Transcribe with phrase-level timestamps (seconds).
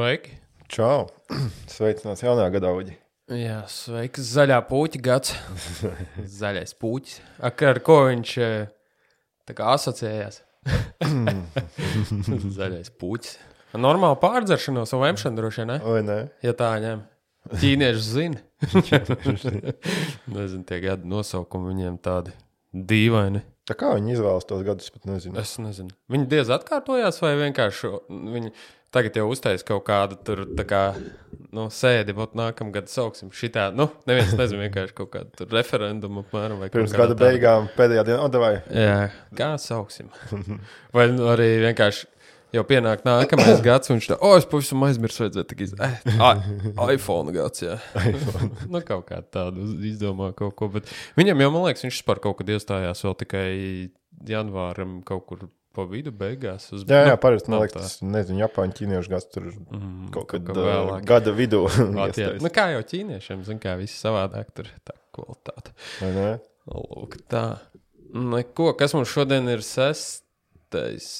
[0.00, 0.30] Sveiki!
[0.72, 1.10] Čau!
[1.68, 2.94] Sveicināts jaunā gadā, Uģi!
[3.36, 4.22] Jā, sveiks!
[4.32, 5.34] Zaļā puķa gads.
[6.40, 7.18] Zaļais puķis.
[7.44, 8.70] Ak, ar ko viņš eh,
[9.44, 10.40] tā kā asociējās?
[12.56, 13.36] Zaļais puķis.
[13.76, 15.78] Normāli pārdzeršanos un lemšana droši vien, ne?
[15.84, 16.18] Vai ne?
[16.48, 17.04] Ja tā ņem.
[17.60, 18.40] Ķīnieši zina.
[20.38, 22.32] Nezinu, tie gadi nosaukumi viņiem tādi
[22.72, 23.44] dīvaini.
[23.68, 25.36] Tā kā viņi izvēlas tos gadus, pat nezinu.
[25.38, 25.92] Es nezinu.
[26.10, 28.56] Viņi diez atkārtojās, vai vienkārši viņi
[28.94, 30.82] tagad jau uztaisīja kaut kādu tur tā kā,
[31.54, 33.68] nu, sēdi, bet nākamgad sauksim šitā.
[33.76, 36.62] Nu, neviens nezina, vienkārši kaut kādu tur referendumu apmēram.
[36.74, 38.96] Pirms gada tādā- beigām, pēdējā dienā, oh, vai Jā,
[39.38, 40.10] kā sauksim.
[40.96, 42.08] Vai nu arī vienkārši
[42.56, 46.10] jau pienāk nākamais gads, un viņš tā, oh, es pavisam aizmirsu, vajadzēja tik izdarīt.
[46.10, 47.78] Eh, iPhone gads, jā.
[48.72, 50.70] nu, kaut kā tādu izdomā kaut ko.
[50.74, 53.48] Bet viņam jau, man liekas, viņš par kaut kad iestājās vēl tikai
[54.26, 56.66] janvāram kaut kur pa vidu beigās.
[56.74, 60.26] Uz, Jā, jā nu, parasti, man liekas, tas, nezinu, Japāņu, ķīniešu gads tur Mm, kaut
[60.32, 61.04] kad kā uh, vēlāk.
[61.08, 61.62] gada vidū.
[62.42, 65.74] Nu, kā jau ķīniešiem, zin, kā viss savādāk tur tā kvalitāte.
[66.70, 67.44] Lūk, tā.
[68.10, 70.22] Neko, kas mums šodien ir 6.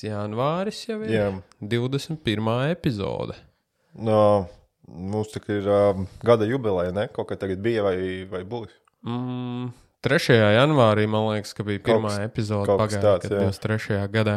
[0.07, 1.11] janvāris jau ir?
[1.15, 1.29] Jā.
[1.63, 2.51] 21.
[2.71, 3.37] epizode.
[3.99, 4.47] No,
[4.87, 7.07] mums tā ir uh, gada jubileja, ne?
[7.15, 7.97] Kaut kā tagad bija vai,
[8.31, 8.75] vai būs.
[9.07, 9.71] Mm,
[10.07, 10.39] 3.
[10.57, 12.89] janvārī man liekas, ka bija pirmā Kaut epizode jā.
[12.97, 14.01] gadā, 23.
[14.13, 14.37] gadā.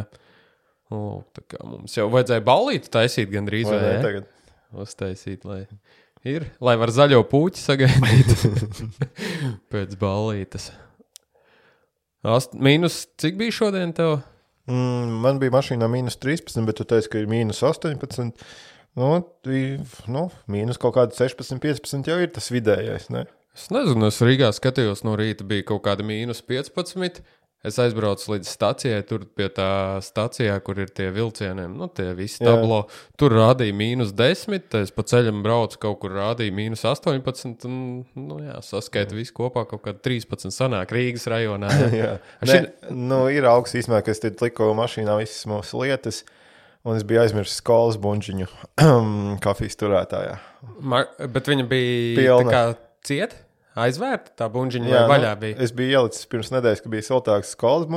[0.94, 4.28] Lūk, tā kā mums jau vajadzēja balīti taisīt gandrīz Vai vai ne tagad?
[4.84, 5.64] Uztaisīt, lai
[6.28, 8.34] ir, lai var zaļo puķi sagaidīt
[9.74, 10.72] pēc balītes.
[12.24, 14.22] Ast, mīnus, cik bija šodien tev?
[14.72, 18.46] Mm, man bija mašīnā mīnus 13, bet tu teici, ka ir mīnus 18.
[19.00, 19.10] Nu,
[20.14, 20.24] nu,
[20.54, 23.10] mīnus kaut kāda 16, 15 jau ir tas vidējais.
[23.14, 23.26] Ne?
[23.54, 27.22] Es nezinu, es Rīgā skatījos no rīta, bija kaut kāda mīnus 15.
[27.64, 32.42] Es aizbraucu līdz stacijai, tur pie tā stacijā, kur ir tie vilcieni, nu, tie visi
[32.42, 32.50] Jā.
[32.58, 32.82] tablo.
[33.16, 37.64] Tur rādīja mīnus 10, tad es pa ceļam braucu, kaut kur rādīja mīnus 18.
[37.70, 37.78] Un,
[38.20, 41.72] nu, jā, saskaita visu kopā, kaut kāda 13 sanāk Rīgas rajonā.
[42.02, 42.12] Jā.
[42.44, 46.26] Jā, Šin- ne, nu, ir augsts īstenībā, ka es te liku mašīnā visas mūsu lietas,
[46.84, 48.50] un es biju aizmirsis skolas buļģiņu
[49.46, 50.36] kafijas turētājā.
[50.84, 52.66] Mar, bet viņa bija Pilna.
[53.08, 53.40] cieta,
[53.80, 54.50] aizvērta, tā
[54.94, 55.60] Jā, vai vaļā nu, bija.
[55.66, 57.88] Es biju ielicis pirms nedēļas, ka bija siltāks skolas.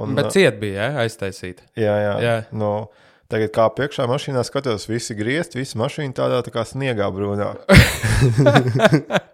[0.00, 1.66] Un, Bet cieta bija, jā, aiztaisīta.
[1.76, 2.12] jā, jā.
[2.24, 2.36] jā.
[2.56, 2.88] Nu,
[3.32, 7.52] tagad kā priekšā mašīnā skatos, visi griezt, visa mašīna tādā tā kā sniegā brūnā.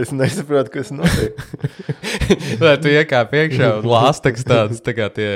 [0.00, 1.36] es nesaprotu, kas notiek.
[2.62, 5.30] Lai tu iekāp iekšā un lāsteks tāds, tā kā tie,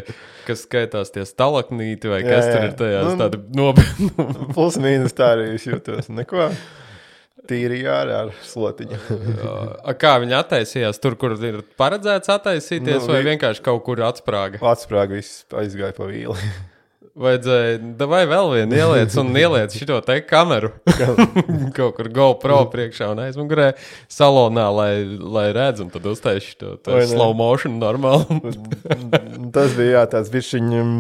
[0.47, 2.69] kas skaitās tie stalaknīti vai Jā, kas tur jā.
[2.69, 4.11] ir tajās Nu, tādi nopietni.
[4.57, 6.09] Plus mīnus tā arī es jūtos.
[6.13, 6.51] Neko.
[7.51, 8.99] Tīri jārā ar slotiņu.
[10.03, 14.61] Kā viņi attaisījās tur, kur ir paredzēts attaisīties, Nu, vai vi- vienkārši kaut kur atsprāga?
[14.73, 16.37] Atsprāga viss aizgāja pa vīli.
[17.13, 17.77] Vajadzēja,
[18.09, 20.71] vai vēl vienu ieliec un ieliec šo te kameru
[21.77, 23.67] kaut kur GoPro priekšā un aizmugurē
[24.09, 28.41] salonā, lai, lai redz, un tad uztaisītu to, to slow motion normāli.
[29.55, 30.95] Tas bija jā, tāds bišķiņ um,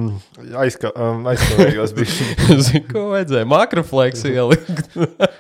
[0.61, 2.45] aizka, um, aizkavējos bišķiņ.
[2.67, 3.49] Zini, ko vajadzēja?
[3.49, 4.99] Makrofleks ielikt.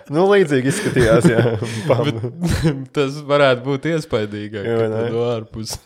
[0.08, 1.44] Nu, līdzīgi izskatījās, jā.
[2.96, 4.64] Tas varētu būt iespaidīgāk.
[4.64, 4.88] Ne?
[4.88, 5.76] tad ārpus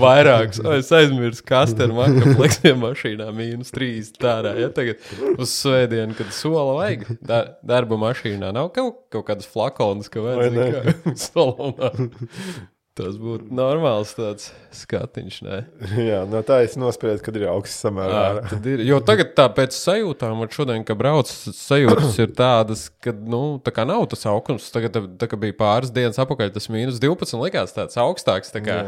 [0.00, 0.64] vairākas.
[0.64, 3.89] O, es aizmirsu, kas tur makrofleksiem mašīnā mīnus 3
[4.20, 4.54] tārā.
[4.60, 5.04] Ja tagad
[5.36, 10.92] uz svētdienu, kad sola vajag dar, darba mašīnā, nav kaut, kaut kādas flakonas, ka vajag
[11.28, 11.94] salonā.
[13.00, 15.36] Tas būtu normāls tāds skatiņš.
[15.46, 15.58] Ne?
[16.10, 18.10] jā, no tā es nospriedu, kad ir augsts samērā.
[18.10, 18.58] Jā, ārā.
[18.72, 23.60] ir, jo tagad tā pēc sajūtām, un šodien, kad brauc, sajūtas ir tādas, ka, nu,
[23.64, 24.72] tā kā nav tas augsts.
[24.74, 28.52] Tagad, tā kā bija pāris dienas atpakaļ, tas mīnus 12 likās tāds augstāks.
[28.52, 28.80] Tā kā.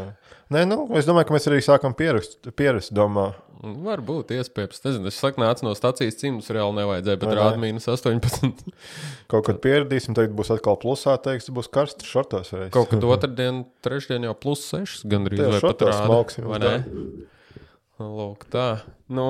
[0.53, 3.31] Nē, nu, es domāju, ka mēs arī sākam pierast, pierast domā.
[3.63, 4.81] Varbūt iespējams.
[4.83, 8.63] Nezinu, es saku, nāc no stācijas cimdus, reāli nevajadzēja, bet rāda mīnus 18.
[9.31, 12.51] Kaut kad pieradīsim, tagad būs atkal plusā, teiks, būs karsts šortos.
[12.55, 12.71] Reiz.
[12.75, 16.73] Kaut kad otrdien, trešdien jau plus 6 gandrīz pat šortos smalksim vai ne?
[18.03, 18.67] Lūk, tā.
[19.11, 19.27] Nu,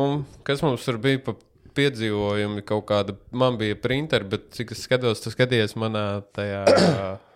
[0.48, 1.36] kas mums tur bija pa
[1.78, 2.64] piedzīvojumi?
[2.66, 6.64] Kaut kāda, man bija printeri, bet cik es skatos, tu skaties manā tajā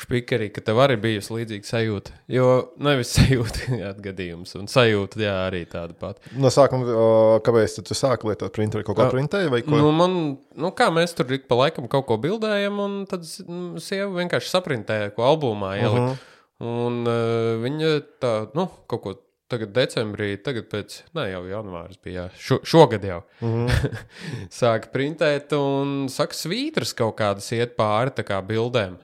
[0.00, 2.16] špikerī, ka tev arī bijusi līdzīga sajūta.
[2.32, 2.48] Jo
[2.82, 6.34] nevis sajūta, jā, gadījums, un sajūta, jā, arī tāda pati.
[6.40, 6.98] No sākuma,
[7.46, 8.86] kāpēc tu sāki lietot printeri?
[8.86, 9.76] Kaut kā printēji vai ko?
[9.76, 10.18] Nu, man,
[10.56, 14.54] nu, kā mēs tur ik pa laikam kaut ko bildējam, un tad mm, sieva vienkārši
[14.54, 16.04] saprintēja, ko albumā ielika.
[16.04, 16.26] Uh -huh.
[16.60, 19.14] Un uh, viņa tā, nu, kaut ko
[19.50, 23.22] tagad decembrī, tagad pēc, ne jau janvāris bija, šo, šogad jau.
[23.40, 24.02] Mm -hmm.
[24.60, 28.98] Sāka printēt un saka, svītras kaut kādas iet pāri tā kā bildēm.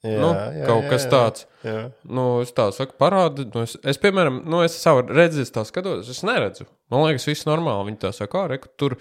[0.00, 1.08] Jā, nu, jā, kaut jā, kas jā.
[1.12, 1.46] tāds.
[1.66, 1.80] Jā.
[2.08, 3.44] Nu, es tā saku, parādi.
[3.52, 6.64] Nu, es, es, piemēram, nu, es savu redzi, es tā skatos, es neredzu.
[6.92, 7.90] Man liekas, viss normāli.
[7.90, 8.96] Viņi tā saka, ah, reku, tur.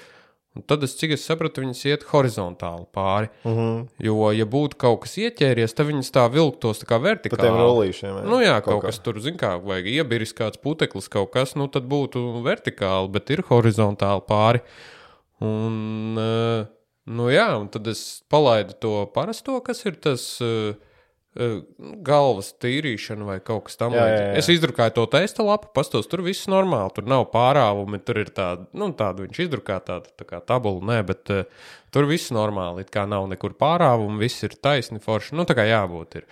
[0.58, 3.30] Un tad, es, cik es sapratu, viņas iet horizontāli pāri.
[3.46, 3.86] Uh -huh.
[4.04, 7.54] Jo, ja būtu kaut kas ieķēries, tad viņas tā vilktos tā kā vertikāli.
[7.62, 8.18] rullīšiem.
[8.18, 8.26] jā.
[8.26, 8.88] Nu, jā, kaut, kā.
[8.88, 13.30] kas tur, zin kā, vajag iebiris kāds puteklis, kaut kas, nu, tad būtu vertikāli, bet
[13.30, 14.60] ir horizontāli pāri.
[15.40, 16.66] Un, eh,
[17.06, 20.74] nu, jā, un tad es palaidu to parasto, kas ir tas eh,
[22.06, 24.30] galvas tīrīšana vai kaut kas tam Jā, jā, līdzīgs.
[24.30, 24.38] jā.
[24.42, 28.68] Es izdrukāju to testa lapu, pastos, tur viss normāli, tur nav pārāvumi, tur ir tāda,
[28.78, 32.92] nu, tāda viņš izdrukā tāda tā kā tabula, nē, bet uh, tur viss normāli, it
[32.94, 36.28] kā nav nekur pārāvumi, viss ir taisni forši, nu, tā kā jābūt ir.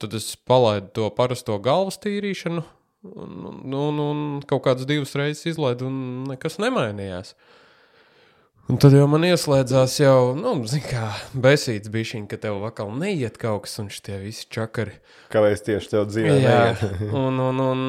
[0.00, 2.62] Tad es palaidu to parasto galvas tīrīšanu,
[3.10, 7.34] un, un, un, un kaut kādas divas reizes izlaidu, un nekas nemainījās.
[8.70, 10.52] Un tad jau man ieslēdzās jau, nu,
[10.86, 14.94] kā, besīts bija šī, ka tev vakar neiet kaut kas, un šitie visi čakari.
[15.32, 16.36] Kāpēc tieši tev dzīvē?
[16.38, 16.60] Jā,
[17.22, 17.84] un, un, un,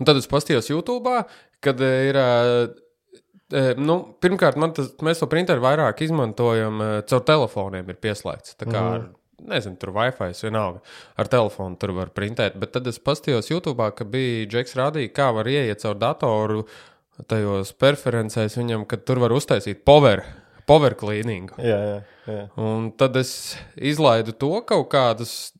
[0.00, 1.20] un tad es paskatījos YouTube,
[1.62, 2.18] kad ir.
[3.76, 8.56] Nu, pirmkārt, tas, mēs to printeru vairāk izmantojam caur telefoniem, ir pieslēgts.
[8.56, 9.02] Tā kā, ar,
[9.44, 10.80] nezinu, tur Wi-Fi, vienalga,
[11.20, 12.56] ar telefonu tur var printēt.
[12.58, 16.64] Bet tad es paskatījos YouTube, ka bija Džeks rādīja, kā var ieiet caur datoru
[17.28, 20.24] tajos preferencēs viņam, ka tur var uztaisīt power,
[20.68, 21.58] power cleaningu.
[21.62, 21.98] Jā, jā,
[22.28, 22.44] jā.
[22.60, 25.52] Un tad es izlaidu to kaut kādas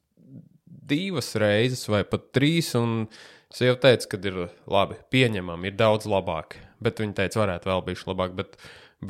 [0.93, 2.73] divas reizes, vai pat trīs.
[2.79, 3.07] Un
[3.53, 4.39] es jau teicu, ka ir
[4.71, 6.59] labi, pieņemami, ir daudz labāk.
[6.83, 8.37] Bet viņi teica, varētu vēl būt labāk.
[8.39, 8.57] Bet,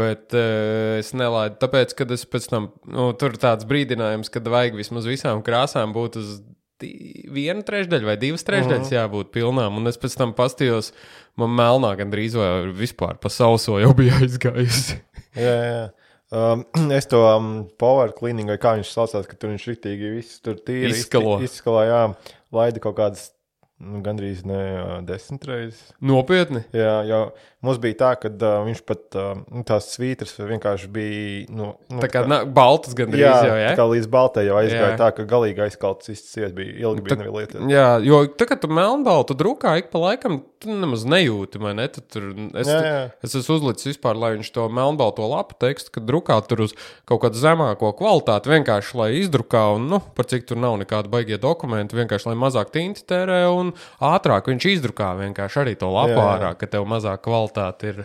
[0.02, 4.44] bet uh, es nelaidu, tāpēc, ka es pēc tam, nu, tur ir tāds brīdinājums, ka
[4.44, 6.34] vajag vismaz visām krāsām būt uz
[7.32, 8.96] viena trešdaļa vai divas trešdaļas Mhm.
[8.98, 9.76] jābūt pilnām.
[9.80, 10.92] Un es pēc tam pastījos,
[11.36, 14.98] man melnā gandrīz vai vispār pa sauso jau bija aizgājusi.
[15.36, 15.90] jā, jā.
[16.32, 16.64] Um,
[16.96, 20.54] es to um, power cleaning, vai kā viņš saucās, ka tur viņš ritīgi viss tur
[20.56, 21.38] tīri Izskalo.
[21.44, 22.02] Izskalo, jā.
[22.52, 23.26] Laida kaut kādas,
[23.80, 25.92] nu, gandrīz ne desmit reizes.
[26.00, 26.64] Nopietni!
[26.72, 27.22] Jā, jau
[27.62, 31.46] mums bija tā, ka uh, viņš pat uh, nu, tās svītras vienkārši bija.
[31.52, 33.72] Nu, nu, Tā kā na, baltas gandrīz jā, jau, ja?
[33.72, 35.00] tā kā līdz baltai jau aizgāja Jā.
[35.00, 37.66] tā, ka galīgi aizkalts izcies bija ilgi bija neviena lieta.
[37.72, 41.88] Jā, jo tā kā tu melnbaltu drukā ik pa laikam, tu nemaz nejūti, vai ne?
[41.90, 42.28] Tu tur,
[42.58, 43.00] es, Jā, jā.
[43.26, 46.76] es esmu uzlicis vispār, lai viņš to melnbalto lapu tekstu, kad drukā tur uz
[47.08, 51.38] kaut kādu zemāko kvalitāti, vienkārši lai izdrukā, un, nu, par cik tur nav nekāda baigie
[51.42, 56.20] dokumenti, vienkārši lai mazāk tinti tērē un ātrāk viņš izdrukā vienkārši arī to lapu Jā,
[56.20, 56.28] jā.
[56.36, 58.02] ārā, ka tev mazāk kvalitāte ir.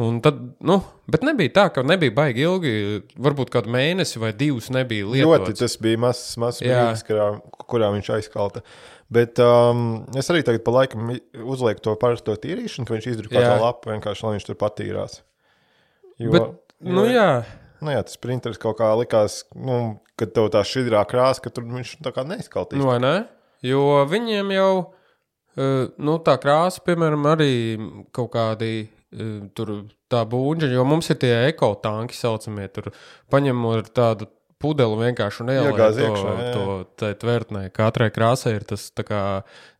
[0.00, 2.70] Un tad, nu, bet nebija tā, ka nebija baigi ilgi,
[3.20, 5.60] varbūt kādu mēnesi vai divus nebija Ļoti lietots.
[5.60, 7.26] tas bija mazs, mazs brīdis, kurā,
[7.68, 8.62] kurā viņš aizkalta.
[9.12, 11.12] Bet um, es arī tagad pa laikam
[11.44, 15.18] uzlieku to parasto tīrīšanu, ka viņš izdrukā to lapu vienkārši, lai viņš tur patīrās.
[16.16, 16.48] Jo, Bet,
[16.88, 17.28] nu, jā.
[17.84, 21.68] Nu, jā, tas printeris kaut kā likās, nu, kad tev tā šķidrā krāsa, ka tur
[21.68, 22.80] viņš tā kā neizkaltīs.
[22.80, 23.14] Nu, vai ne?
[23.60, 25.01] Jo viņiem jau uh,
[25.56, 27.54] nu, tā krāsa, piemēram, arī
[28.14, 28.72] kaut kādi
[29.56, 29.74] tur
[30.12, 32.92] tā būņa, jo mums ir tie ekotanki saucamie, tur
[33.32, 34.30] paņemot tādu
[34.62, 36.54] pudeli vienkārši un Iegāz to, iekšā, jā, jā.
[37.00, 37.66] to tvertnē.
[37.74, 39.22] Katrai krāsai ir tas, tā kā,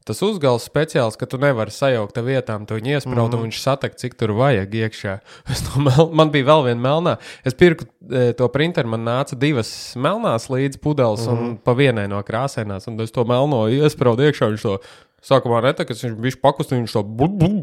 [0.08, 3.38] tas uzgals speciāls, ka tu nevari sajaukt ar vietām, tu viņu iesprāst, mm.
[3.38, 5.14] un viņš satek, cik tur vajag iekšā.
[5.87, 6.02] Mel...
[6.18, 7.14] Man bija vēl viena melnā.
[7.47, 11.47] Es pirku e, to printeru, man nāca divas melnās līdz pudeles, mm.
[11.47, 14.52] un pa vienai no krāsainās, un es to melno iesprāstu iekšā.
[14.52, 14.76] Viņš to
[15.23, 17.02] Sākumā netakas, viņš bija pakustīgs, viņš to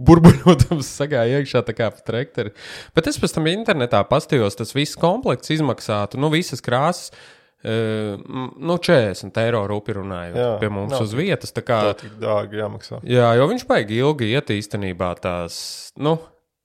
[0.07, 2.53] burbuļotams sagāja iekšā tā kā pa trekteri.
[2.95, 7.11] Bet es pēc tam internetā pastījos, tas viss komplekts izmaksātu, nu, visas krāsas.
[7.59, 8.15] Uh,
[8.55, 11.51] nu, 40 eiro rupi runājot Jā, pie mums nav uz vietas.
[11.51, 13.01] tā Kā, Tā tik dārgi jāmaksā.
[13.03, 15.57] jā, jo viņš baigi ilgi iet īstenībā tās.
[15.99, 16.15] Nu,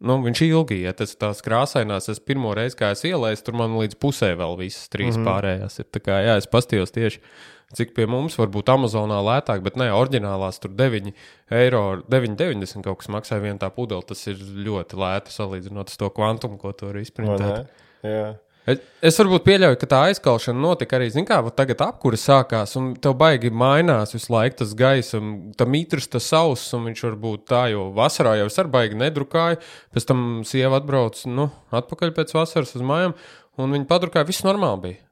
[0.04, 2.10] Nu, viņš ilgi iet, tas tās krāsainās.
[2.12, 5.28] Es pirmo reizi, kā es ielaidu, tur man līdz pusē vēl visas trīs mm -hmm.
[5.30, 5.86] pārējās ir.
[5.94, 7.20] Tā kā, jā, es pastījos tieši,
[7.76, 11.12] cik pie mums varbūt Amazonā lētāk, bet ne, oriģinālās tur 9
[11.54, 14.04] eiro, 9,90 kaut kas maksāja viena tā pudele.
[14.06, 17.70] Tas ir ļoti lēti salīdzinot ar to kvantumu, ko tur izprintēt.
[18.64, 22.94] Es, es varbūt pieļauju, ka tā aizkalšana notika arī, zināmā mērā, tagad apkūra sākās, un
[22.96, 27.18] tev baigi mainās visu laiku tas gaisa, un tam mitrs tas sauss, un viņš var
[27.26, 29.60] būt tā, jo vasarā jau es ar baigi nedrukāju,
[29.92, 33.12] pēc tam sieva atbrauc, nu, atpakaļ pēc vasaras uz mājām,
[33.60, 35.02] un viņa padrukāja, viss normāli bija.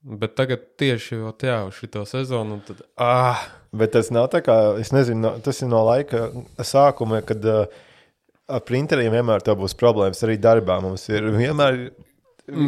[0.00, 4.56] Bet tagad tieši jau tā, uz šito sezonu, tad, ah, Bet tas nav tā kā,
[4.82, 6.24] es nezinu, no, tas ir no laika
[6.66, 7.82] sākuma, kad uh,
[8.50, 10.22] ar printeriem vienmēr tā būs problēmas.
[10.26, 11.78] Arī darbā mums ir vienmēr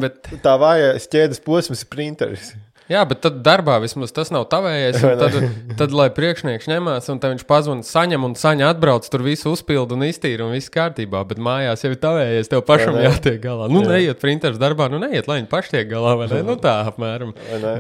[0.03, 2.53] bet, tā vājais ķēdes posms, ir printeris.
[2.91, 5.39] Jā, bet tad darbā vismaz tas nav tavējais, tad,
[5.79, 10.07] tad, lai priekšnieks ņemās, un viņš pazvanīja, saņem un saņem atbrauc, tur visu uzpildu un
[10.09, 13.71] iztīra, un viss kārtībā, bet mājās jau ir tavējais, tev pašam jātiek galā.
[13.73, 13.97] Nu, Jā.
[13.97, 16.45] neiet printeris darbā, nu, neiet, lai viņi paši tiek galā, vai ne?
[16.53, 17.31] Nu, tā apmēram.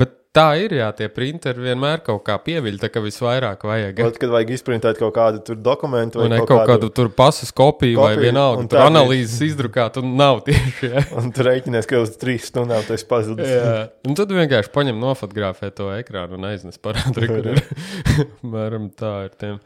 [0.00, 4.00] Bet tā ir, jā, tie printeri vienmēr kaut kā pieviļ, tā kā visvairāk vajag.
[4.06, 7.98] Ot, kad vajag izprintēt kaut kādu tur dokumentu Vai ne kaut kādu tur pasas kopiju,
[7.98, 10.92] kopiju vai vienalga, un tur analīzes izdrukāt, un nav tieši.
[10.92, 11.04] Jā.
[11.20, 13.50] Un tur rēķinies, ka uz trīs stundām tas pazudis.
[13.52, 13.74] Jā,
[14.08, 17.60] un tad vienkārši paņem nofotografē to ekrānu un aiznes parādu, kur ir.
[18.54, 19.60] Mēram tā ir tiem,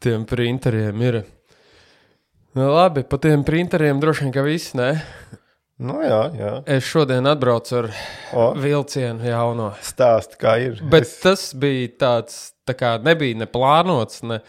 [0.00, 1.04] tiem printeriem.
[1.10, 1.22] Ir.
[2.56, 4.94] Nu, labi, pa tiem printeriem droši vien, ka viss, ne?
[5.80, 6.50] Nu, jā, jā.
[6.68, 7.86] Es šodien atbraucu ar
[8.36, 9.70] O, vilcienu jauno.
[9.80, 10.80] stāst, kā ir.
[10.92, 14.40] Bet tas bija tāds, tā kā nebija ne plānots, ne.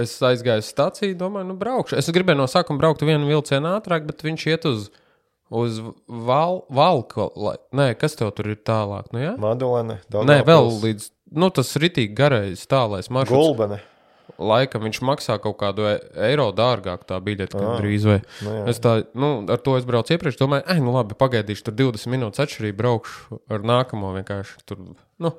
[0.00, 1.98] Es aizgāju uz stāciju, domāju, nu, braukšu.
[2.00, 4.86] Es gribēju no sākuma braukt vienu vilcienu ātrāk, bet viņš iet uz,
[5.52, 7.28] uz val, valku.
[7.36, 9.12] lai- Nē, kas tev tur ir tālāk?
[9.12, 9.36] Nu, jā?
[9.38, 11.10] Madulene, Nē, vēl līdz.
[11.32, 13.30] Nu, tas ritīgi garais tālais maršruts.
[13.36, 13.80] Gulbene.
[14.42, 18.18] Laikam viņš maksā kaut kādu e- eiro dārgāk, tā biļete, Ah, kad drīz vai.
[18.42, 18.64] nu jā.
[18.72, 22.10] es tā, nu, ar to es braucu iepriekš, domāju, ah, nu labi, pagaidīšu tur 20
[22.12, 24.78] minūtes atšķirību, braukšu ar nākamo vienkārši tur.
[25.22, 25.32] Nu,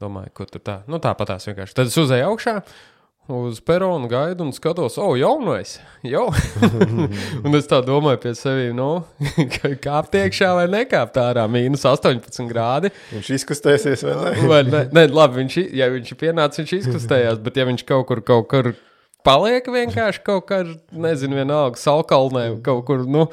[0.00, 0.78] domāju, ko tur tā.
[0.90, 1.76] Nu, tāpatās vienkārši.
[1.76, 2.54] Tad es uzēju augšā.
[3.30, 6.24] Uz peronu gaidu un skatos, o, jaunais, jau.
[7.46, 9.04] un es tā domāju pie sevis, nu,
[9.84, 12.90] kāpt iekšā vai nekāpt ārā, mīnus 18 grādi.
[13.12, 14.34] Viņš izkustēsies ne?
[14.50, 18.08] Vai ne, ne, labi, viņš, ja viņš ir pienācis, viņš izkustējās, bet ja viņš kaut
[18.10, 18.72] kur, kaut kur
[19.26, 23.28] paliek vienkārši kaut kā, nezinu, vienalga, salkalnē, kaut kur, nu,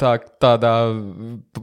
[0.00, 0.12] tā,
[0.42, 0.72] tādā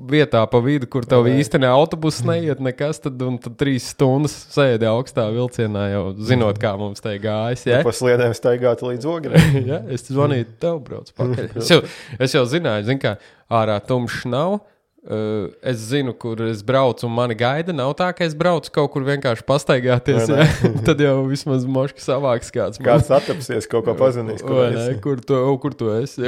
[0.10, 4.36] vietā pa vidu, kur tev īsti ne autobus neiet nekas, tad, un tad trīs stundas
[4.54, 7.66] sēdi augstā vilcienā, jau zinot, kā mums te gājas.
[7.70, 7.82] Ja?
[7.86, 9.42] Pa sliedēm staigāt līdz ogrei.
[9.72, 9.82] ja?
[9.92, 11.52] Es zvanīju, tev brauc pakaļ.
[11.66, 11.82] Es jau,
[12.22, 13.18] es jau zināju, zin, kā
[13.52, 14.60] ārā tumšs nav.
[15.06, 17.70] Uh, es zinu, kur es braucu, un mani gaida.
[17.78, 20.32] Nav tā, ka es braucu kaut kur vienkārši pastaigāties.
[20.34, 20.48] Ja?
[20.88, 22.82] Tad jau vismaz moški savāks kāds.
[22.82, 24.42] Kāds atapsies, kaut ko pazinīs.
[24.42, 24.88] kur ne?
[25.04, 26.26] Kur tu, o, kur tu esi?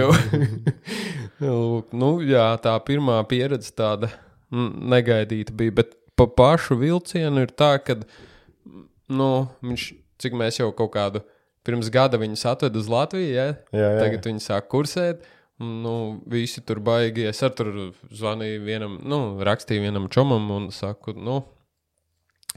[1.39, 4.10] Nu, jā, tā pirmā pieredze tāda
[4.51, 5.75] negaidīta bija.
[5.82, 8.00] Bet pa pašu vilcienu ir tā, ka
[9.08, 9.32] nu,
[9.65, 9.88] viņš,
[10.22, 11.24] cik mēs jau kaut kādu
[11.67, 13.50] pirms gada viņus atvedu uz Latviju, ja?
[13.75, 13.98] Jā, jā.
[14.00, 15.25] tagad viņi sāk kursēt.
[15.58, 17.25] Nu, visi tur baigi.
[17.29, 17.72] Es ar tur
[18.13, 21.41] zvanīju vienam, nu, rakstīju vienam čomam un saku, nu,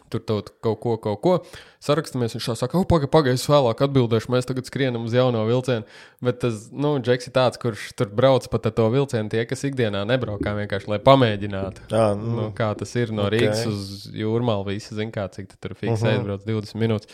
[0.09, 1.35] tur kaut, kaut ko, kaut ko.
[1.80, 5.85] Sarakstamies, viņš saka, oh, pagaidi, pagaidi, es vēlāk atbildēšu, mēs tagad skrienam uz jauno vilcienu.
[6.25, 10.02] Bet tas, nu, Džeks ir tāds, kurš tur brauc pa to vilcienu, tie, kas ikdienā
[10.09, 11.87] nebraukā vienkārši, lai pamēģinātu.
[11.92, 13.33] Jā, Nu, nu, kā tas ir no ok.
[13.37, 16.21] Rīgas uz Jūrmālu, visi zina, kā cik tu tur fiksē, Mhm.
[16.21, 17.09] aizbrauc 20 minūtes.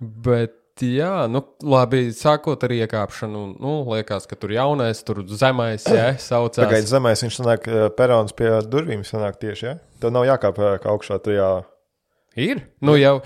[0.00, 6.10] Bet, jā, nu, labi, sākot ar iekāpšanu, nu, liekas, ka tur jaunais, tur zemais, jā,
[6.30, 6.62] saucās.
[6.62, 9.74] Pagaidiet, zemēs viņš sanāk eh, perons pie durvīm sanāk tieši, ja?
[10.02, 11.48] Tev nav jākāp eh, kā augšā, tu jā.
[12.36, 12.62] Ir.
[12.84, 13.18] Nu, jau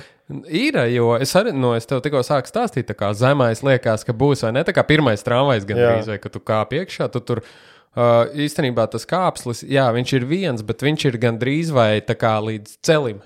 [0.47, 4.15] ir, jo es arī, nu, es tev tikko sāku stāstīt, tā kā zemais liekas, ka
[4.17, 4.65] būs, vai ne?
[4.67, 7.45] Tā kā pirmais tramvajs gan drīz, vai ka tu kāp iekšā, tu tur.
[7.91, 12.37] Uh, īstenībā tas kāpslis, jā, viņš ir viens, bet viņš ir gandrīz vai tā kā
[12.39, 13.17] līdz celim.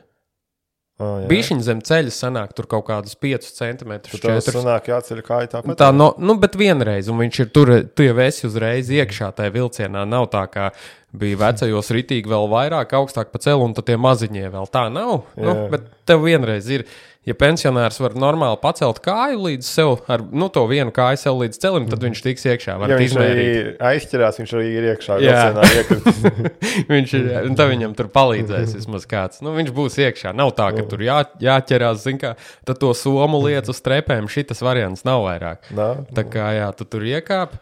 [1.03, 1.27] Oh, jā.
[1.27, 4.21] Bišķiņa zem ceļa sanāk tur kaut kādus 5 centimetrus.
[4.23, 4.53] Tev 4.
[4.55, 5.79] sanāk jāceļ kāja tāpat.
[5.81, 9.51] Tā no, nu, bet vienreiz, un viņš ir tur, tu jau esi uzreiz iekšā tajā
[9.57, 10.05] vilcienā.
[10.07, 10.69] Nav tā, kā
[11.11, 15.27] bija vecajos ritīgi vēl vairāk, augstāk pa celu, un tad tie maziņie vēl tā nav.
[15.35, 15.67] Nu, Jā.
[15.75, 16.87] bet tev vienreiz ir,
[17.29, 21.61] ja pensionārs var normāli pacelt kāju līdz sev, ar nu, to vienu kāju sev līdz
[21.61, 22.77] celim, tad viņš tiks iekšā.
[22.91, 23.47] Ja viņš arī
[23.93, 25.19] aizķerās, viņš arī ir iekšā.
[26.95, 29.41] Viņš ir, tad viņam tur palīdzēs vismaz kāds.
[29.45, 30.33] Nu, viņš būs iekšā.
[30.37, 32.35] Nav tā, ka tur jā, jāķerās, zin kā,
[32.67, 34.29] tad to somu lietu uz trepēm.
[34.31, 35.71] Šitas variants nav vairāk.
[35.77, 36.05] Nav?
[36.17, 37.57] Tā kā jā, tu tur iekāp.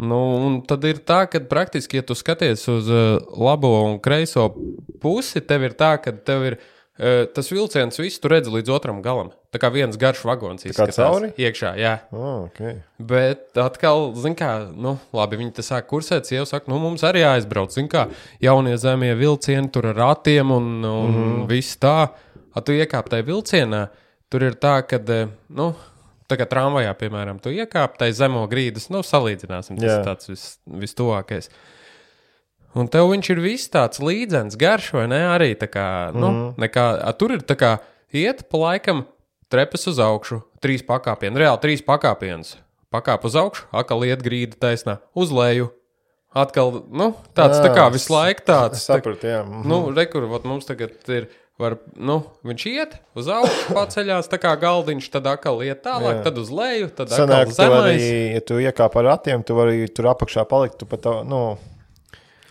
[0.00, 4.48] Nu, un tad ir tā, ka praktiski, ja tu skaties uz uh, labo un kreiso
[5.02, 6.70] pusi, tev ir tā, ka tev ir uh,
[7.34, 9.32] tas vilciens, visu tu redzi līdz otram galam.
[9.50, 11.32] Tā kā viens garš vagons izskatās cauri?
[11.42, 11.72] iekšā.
[11.78, 11.94] Jā.
[12.14, 12.76] Oh, okay.
[13.02, 17.24] Bet atkal, zin kā, nu, labi, viņi te sāk kursēt, sieva saka, nu, mums arī
[17.24, 18.06] jāizbrauc, zin kā,
[18.42, 21.24] jaunie zemie vilcieni tur ar ratiem un, un mm.
[21.24, 21.42] Mhm.
[21.50, 21.96] viss tā.
[22.54, 23.88] A tu iekāp tajā vilcienā,
[24.30, 25.02] tur ir tā, ka,
[25.50, 25.72] nu,
[26.30, 29.96] tā kā tramvajā, piemēram, tu iekāp tajā zemo grīdas, nu, salīdzināsim, tas Jā.
[29.98, 30.44] ir tāds vis,
[30.84, 31.50] vistuvākais.
[32.74, 35.20] Un tev viņš ir viss tāds līdzens, garš, vai ne?
[35.30, 36.54] Arī tā kā, nu, mm -hmm.
[36.58, 37.78] nekā, a, tur ir tā kā
[38.12, 39.04] iet pa laikam
[39.48, 42.56] trepes uz augšu, trīs pakāpieni, reāli trīs pakāpienus.
[42.90, 45.70] Pakāp uz augšu, atkal iet grīda taisnā, uz leju.
[46.34, 48.82] Atkal, nu, tāds tā kā Jā, visu laiku tāds.
[48.82, 49.44] Es sapratu, jā.
[49.46, 49.68] Mhm.
[49.70, 51.30] Nu, rekur, vot mums tagad ir.
[51.54, 56.22] Var, nu, viņš iet uz augšu, paceļās tā kā galdiņš, tad atkal iet tālāk, Jā.
[56.24, 57.84] tad uz leju, tad atkal Sanāk, zemais.
[58.02, 61.54] arī, ja tu iekāp ar ratiem, tu vari tur apakšā palikt, tu pat, tā, nu,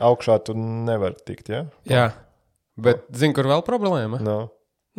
[0.03, 1.65] augšā tu nevari tikt, ja?
[1.89, 2.07] Jā,
[2.79, 4.22] bet zini, kur vēl problēma?
[4.24, 4.48] Nav.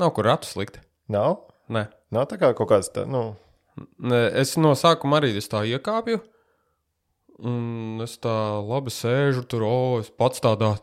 [0.01, 0.81] Nav kur ratu slikt.
[1.13, 1.45] Nav?
[1.73, 1.87] Nē.
[2.15, 3.33] Nav tā kā kaut kāds, tā, nu,
[3.75, 6.21] Nē, Es no sākuma arī tā iekāpju.
[7.43, 8.33] Un es tā
[8.63, 10.77] labi sēžu tur, o, es pats tādā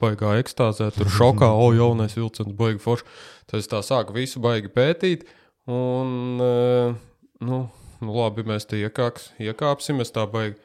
[0.00, 3.04] baigā ekstāzē, tur šokā, o, jaunais vilciens, baigi forši.
[3.50, 5.26] Tad es tā sāku visu baigi pētīt.
[5.68, 7.58] Un, nu,
[8.00, 10.56] nu labi, mēs te iekāks, iekāpsim, es tā baigi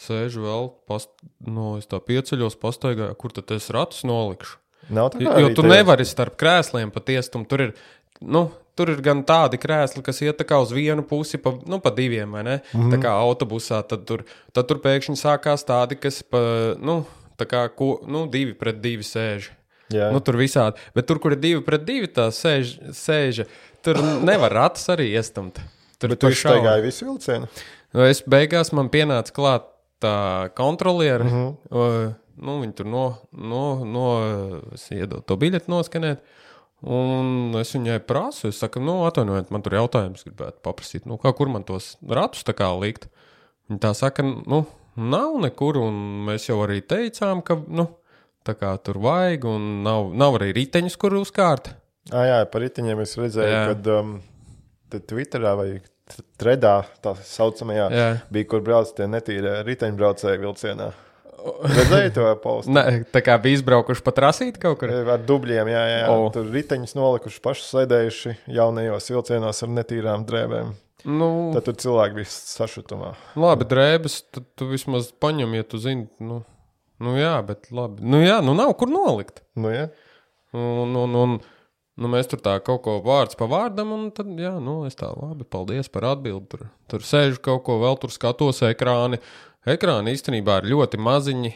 [0.00, 1.10] sēžu vēl, past,
[1.46, 4.56] no, es tā pieceļos, pastaigāju, kur tad es ratus nolikšu.
[4.90, 7.74] Nav tā Jo tu tajos- nevari starp krēsliem patiest, un tur ir,
[8.20, 12.32] nu, tur ir gan tādi krēsli, kas iet uz vienu pusi, pa, nu, pa diviem,
[12.32, 12.60] vai ne?
[12.72, 12.92] Mm -hmm.
[12.94, 16.38] Tā kā autobusā, tad tur, tad tur pēkšņi sākās tādi, kas, pa,
[16.78, 17.06] nu,
[17.38, 19.50] tā kā, ko, nu, divi pret divi sēž.
[19.90, 20.12] Jā.
[20.12, 20.78] Nu, tur visādi.
[20.94, 23.46] Bet tur, kur ir divi pret divi, tā sēž, sēža,
[23.82, 25.58] tur nevar ratus arī iestumt.
[25.98, 27.48] Tur Bet pa tu iztaigāji visu vilcienu.
[27.92, 29.62] Nu, Es beigās man pienāca klāt
[30.00, 31.24] tā kontroliere.
[31.24, 31.54] Mm Mhm.
[31.70, 32.14] -hmm.
[32.40, 34.04] nu, viņi tur no, no, no
[34.74, 36.18] es iedodu to biļeti noskanēt.
[36.80, 41.34] Un es viņai prasu, es saku, nu, atvainojiet, man tur jautājums gribētu paprasīt, nu, kā,
[41.36, 43.08] kur man tos ratus tā kā likt.
[43.68, 44.64] Viņa tā saka, nu,
[44.96, 47.86] nav nekur, un mēs jau arī teicām, ka, nu,
[48.48, 51.74] tā kā tur vajag, un nav, nav arī riteņus, kur uzkārt.
[52.10, 54.22] Ah, jā, par riteņiem es redzēju, kad um,
[54.88, 55.68] te Twitterā vai
[56.40, 58.08] tredā tā saucamajā Jā.
[58.32, 60.90] bija, kur brauc tie netīrie riteņbraucēji vilcienā.
[61.40, 62.72] Redzēju to postu.
[62.76, 64.92] Ne, tā kā bija izbraukuši pa trasīti kaut kur.
[64.92, 66.04] Ar dubļiem, jā, jā.
[66.12, 66.28] Oh.
[66.34, 70.74] Tur riteņus nolikuši paši sēdējuši jaunajos vilcienos ar netīrām drēbēm.
[71.08, 73.14] Nu, Tad tur cilvēki bija sašutumā.
[73.40, 76.42] Labi, drēbes, tad tu vismaz paņem, ja tu zini, nu,
[77.00, 78.04] nu jā, bet labi.
[78.04, 79.40] Nu jā, nu nav kur nolikt.
[79.56, 79.88] Nu, ja?
[80.52, 81.38] Un, un, un
[82.00, 85.10] nu, mēs tur tā kaut ko vārds pa vārdam, un tad, jā, nu, es tā
[85.14, 86.48] labi, paldies par atbildi.
[86.50, 89.20] Tur, tur sēžu kaut ko vēl, tur skatos ekrāni.
[89.68, 91.52] Ekrāni īstenībā ir ļoti maziņi.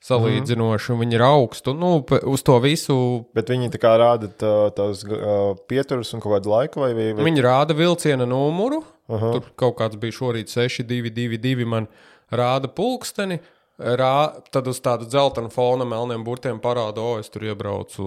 [0.00, 1.74] Salīdzinoši, un viņi ir augstu.
[1.76, 1.90] Nu,
[2.32, 2.94] uz to visu
[3.36, 7.10] Bet viņi tā kā rāda tā- tās uh, pieturas un kaut kādu laiku, vai, vai...
[7.26, 8.78] Viņi rāda vilciena numuru.
[9.12, 9.34] Aha.
[9.36, 11.66] Tur kaut kāds bija šorīt 6, 2, 2, 2.
[11.68, 11.88] Man
[12.32, 13.42] rāda pulksteni.
[13.80, 14.14] Rā,
[14.52, 18.04] tad uz tādu dzeltenu fona melniem burtiem parāda, o, es tur iebraucu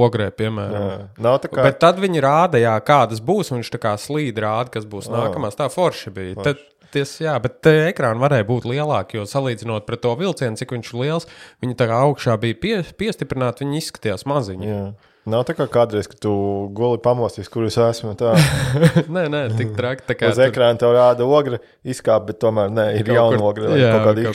[0.00, 0.86] ogrē, piemēram.
[0.86, 1.38] Jā.
[1.44, 1.66] Kā.
[1.66, 3.52] Bet tad viņi rāda, jā, kādas būs.
[3.52, 5.58] un Viņš tā kā slīd rāda, kas būs nākamās.
[5.58, 6.38] Tā forši bija.
[6.46, 6.62] Tad,
[6.94, 10.92] ties, jā, bet te ekrāni varēja būt lielāki, jo salīdzinot pret to vilcienu, cik viņš
[10.94, 11.28] ir liels,
[11.60, 14.70] viņi tā kā augšā bija pie, piestiprināti, viņi izskatījās maziņi.
[14.70, 14.82] Jā.
[15.30, 16.32] Nav tā kā kādreiz, kad tu
[16.76, 18.14] guli pamosties, kur es esmu.
[19.14, 20.04] Nē, nē, tik traki.
[20.08, 23.92] tā kā uz ekrāna tev rāda ogra, izkāp, bet tomēr nē, ir jauna vai Jā,
[23.94, 24.34] kaut kāda jau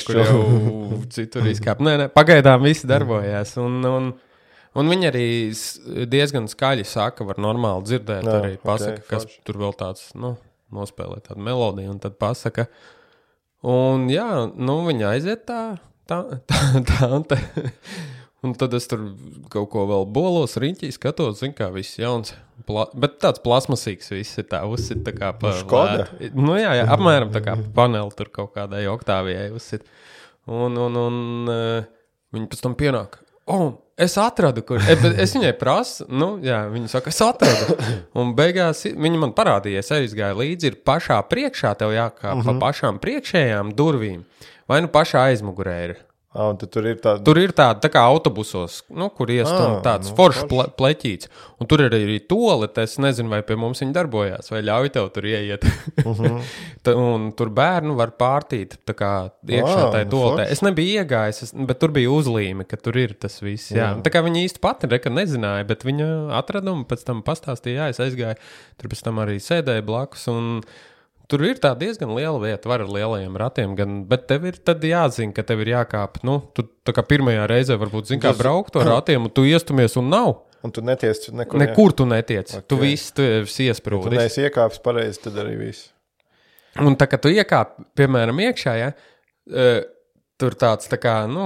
[1.11, 1.83] citur izkāpa.
[1.85, 3.55] Nē, nē, pagaidām viss darbojās.
[3.61, 4.09] Un, un,
[4.75, 5.27] un viņi arī
[6.11, 8.23] diezgan skaļi saka, var normāli dzirdēt.
[8.23, 9.39] Jā, arī pasaka, ok, kas forši.
[9.47, 10.35] tur vēl tāds, nu,
[10.75, 12.69] nospēlē tādu melodiju, un tad pasaka.
[13.65, 15.63] Un jā, nu, viņi aiziet tā,
[16.09, 17.41] tā, tā, tā tā.
[18.45, 19.01] Un tad es tur
[19.49, 22.35] kaut ko vēl bolos, riņķī skatos, zinu, kā viss jauns.
[22.65, 26.05] Pla bet tāds plasmasīgs viss ir tā, uzsit tā kā pa Škoda?
[26.05, 26.29] lētu.
[26.37, 29.87] Nu jā, jā, apmēram tā kā pa paneli tur kaut kādai oktāvijai uzsit.
[30.45, 31.87] Un, un, un uh,
[32.35, 33.19] viņi pēc tam pienāk.
[33.49, 33.57] O,
[33.97, 34.81] es atradu, kur.
[34.81, 37.77] E, bet es viņai prasu, nu, jā, viņa saka, es atradu.
[38.21, 42.59] Un beigās viņa man parādīja, es aizgāju līdzi, ir pašā priekšā, tev jākāp uh -huh.
[42.59, 44.25] pa pašām priekšējām durvīm,
[44.67, 45.97] vai nu pašā aizmugurē ir.
[46.35, 47.23] Ah, tur ir tāda.
[47.23, 50.49] Tur ir tāda tā kā autobusos, nu, kur iestājas Ah, tāds nu, foršs forši.
[50.51, 51.29] ple, pleķīts.
[51.63, 52.83] Un tur ir arī toalete.
[52.83, 55.63] Es nezinu, vai pie mums viņi darbojās, vai ļauj tev tur ieiet.
[55.63, 56.25] Uh Mhm.
[56.85, 56.95] -huh.
[56.95, 60.43] un tur bērnu var pārtīt tā kā iekšā Ah, tajā nu, toaletē.
[60.45, 60.51] forši.
[60.51, 63.71] Es nebiju iegājis, es, bet tur bija uzlīme, ka tur ir tas viss.
[63.71, 63.77] Jā.
[63.95, 64.01] Jā.
[64.03, 67.89] Tā kā viņa īsti pati reka nezināja, bet viņa atrada un pēc tam pastāstīja, jā,
[67.89, 68.35] es aizgāju.
[68.77, 70.27] Tur pēc tam arī sēdēju blakus.
[70.27, 70.61] Un,
[71.31, 74.83] Tur ir tā diezgan liela vieta, var ar lielajiem ratiem, gan, bet tev ir tad
[74.85, 76.19] jāzina, ka tev ir jākāp.
[76.27, 80.11] Nu, tu kā pirmajā reizē varbūt zini, kā braukt ar ratiem, un tu iestumies, un
[80.13, 80.35] nav.
[80.65, 81.61] Un tu neties nekur.
[81.61, 82.53] Nekur tu netiec.
[82.57, 82.67] Ok.
[82.69, 83.73] Tu viss tu esi Ja.
[83.73, 84.17] Tu iesprūdis.
[84.17, 85.91] neesi iekāpis pareizi, tad arī viss.
[86.81, 88.91] Un tā kā tu iekāp, piemēram, iekšā, ja,
[89.47, 89.67] e,
[90.41, 91.45] tur tāds tā kā, nu,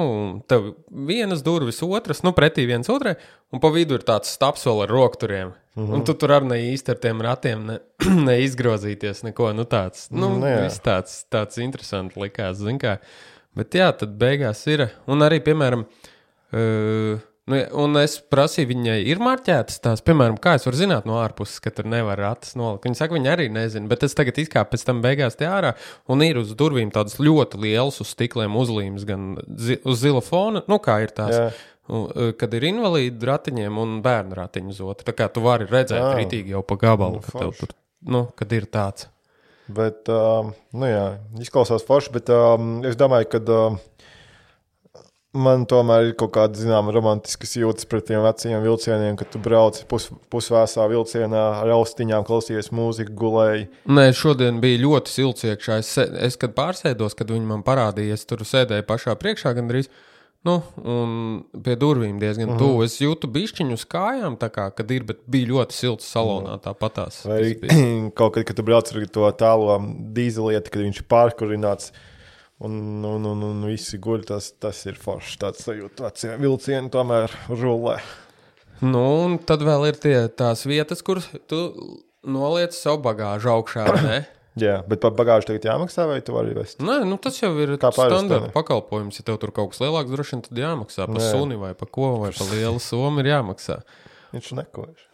[0.49, 3.15] tev vienas durvis, otras, nu, pretī viens otrai,
[3.53, 5.53] un pa vidu ir tāds staps vēl ar rokturiem.
[5.75, 5.85] Mm.
[5.85, 5.93] -hmm.
[5.93, 7.79] Un tu tur arī ne īsti ar tiem ratiem ne,
[8.29, 10.63] neizgrozīties, neko, nu, tāds, nu, Nu, jā.
[10.63, 12.97] viss tāds, tāds interesants likās, zin kā.
[13.55, 15.85] Bet jā, tad beigās ir, un arī, piemēram,
[16.53, 17.19] uh,
[17.49, 21.71] un es prasīju, viņai ir marķētas tās, piemēram, kā es varu zināt no ārpuses, ka
[21.73, 22.85] tur nevar ratas nolikt.
[22.85, 25.73] Viņa saka, viņa arī nezina, bet es tagad izkāpu pēc tam beigās te ārā,
[26.11, 30.63] un ir uz durvīm tādas ļoti lielas uz stikliem uzlīmes, gan zi uz zila fona,
[30.69, 31.35] nu kā ir tās.
[31.35, 31.51] Jā.
[32.37, 35.07] Kad ir invalīdi ratiņiem un bērnu ratiņu uz otru.
[35.07, 36.17] Tā kā tu vari redzēt, Ah.
[36.19, 37.71] rītīgi jau pa gabalu, Nu, ka tev tur,
[38.05, 39.07] nu, kad ir tāds.
[39.69, 43.79] Bet, um, nu jā, izklausās forši, bet um, es domāju, ka um,
[45.37, 49.77] man tomēr ir kaut kāda zināma romantiska jūtas pret tiem veciem vilcieniem, kad tu brauc
[49.91, 53.67] pus, pusvēsā vilcienā ar austiņām, klausies mūziku, gulēji.
[53.89, 55.81] Nē, šodien bija ļoti silts iekšā.
[55.83, 59.91] Es, es kad pārsēdos, kad viņi man parādīja, es tur sēdēju pašā priekšā gandrīz.
[60.47, 61.15] Nu, un
[61.65, 62.85] pie durvīm diezgan tuvu.
[62.85, 66.55] Es jūtu bišķiņu uz kājām, kā, kad ir, bet bija ļoti silts salonā.
[66.63, 67.25] Tāpatās.
[67.27, 67.81] Vai arī
[68.17, 69.75] kaut kad, kad tu brauc ar to tālo
[70.15, 71.91] dīzelietu, kad viņš ir pārkurināts.
[72.59, 72.73] Un,
[73.07, 75.37] un, un, un visi guļ, tas, tas ir forši.
[75.39, 77.99] Tāds sajūta, vecie vilcieni tomēr rulē.
[78.83, 81.59] Nu, un tad vēl ir tie, tās vietas, kur tu
[82.27, 83.85] noliec savu bagāžu augšā.
[84.59, 86.81] Jā, bet par bagāžu tagad jāmaksā, vai tu vari vest?
[86.83, 89.21] Nē, nu tas jau ir standarta pakalpojums.
[89.21, 91.29] Ja tev tur kaut kas lielāks, droši vien tad jāmaksā par Jā.
[91.31, 93.77] suni vai par ko, vai par lielu somu ir jāmaksā.
[94.33, 95.05] Viņš nekož.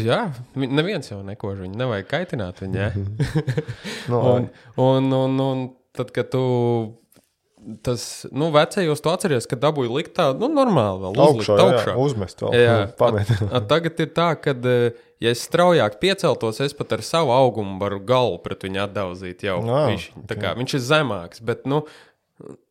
[0.00, 0.22] Jā,
[0.56, 2.80] vi- neviens jau nekož viņu, nevajag kaitināt viņu.
[2.80, 2.88] jā.
[4.08, 4.48] Nu, Un,
[4.80, 6.44] un, un, un tad, kad tu.
[7.80, 11.92] Tas, nu, vecajos tu atceries, ka dabūji likt tādu, nu, normāli vēl uzlikt augšā, augšā.
[11.94, 12.56] jā, uzmest vēl.
[12.60, 12.74] Jā,
[13.56, 14.52] a Tagad ir tā, ka,
[15.24, 19.46] ja es straujāk pieceltos, es pat ar savu augumu varu galvu pret viņu atdauzīt.
[19.48, 20.04] Jau, Jā, viņš,
[20.34, 21.80] kā, viņš ir zemāks, bet nu,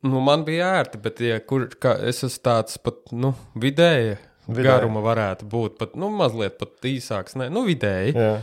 [0.06, 1.02] nu, man bija ērti.
[1.02, 4.20] Bet, ja kur, kā, es esmu tāds pat nu, vidēji.
[4.46, 4.68] Vidēji.
[4.68, 8.14] Garuma varētu būt pat nu, mazliet pat īsāks, ne, nu, vidēji.
[8.14, 8.34] Jā.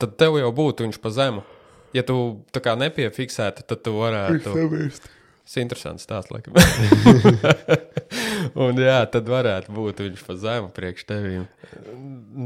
[0.00, 1.44] Tad tev jau būtu viņš pa zemu.
[1.96, 2.16] Ja tu
[2.54, 4.54] tā kā nepiefiksētu, tad tu varētu.
[5.50, 6.54] Tas ir interesants stāsts, laikam.
[8.70, 11.42] Un jā, tad varētu būt viņš pa zemu priekš tevīm.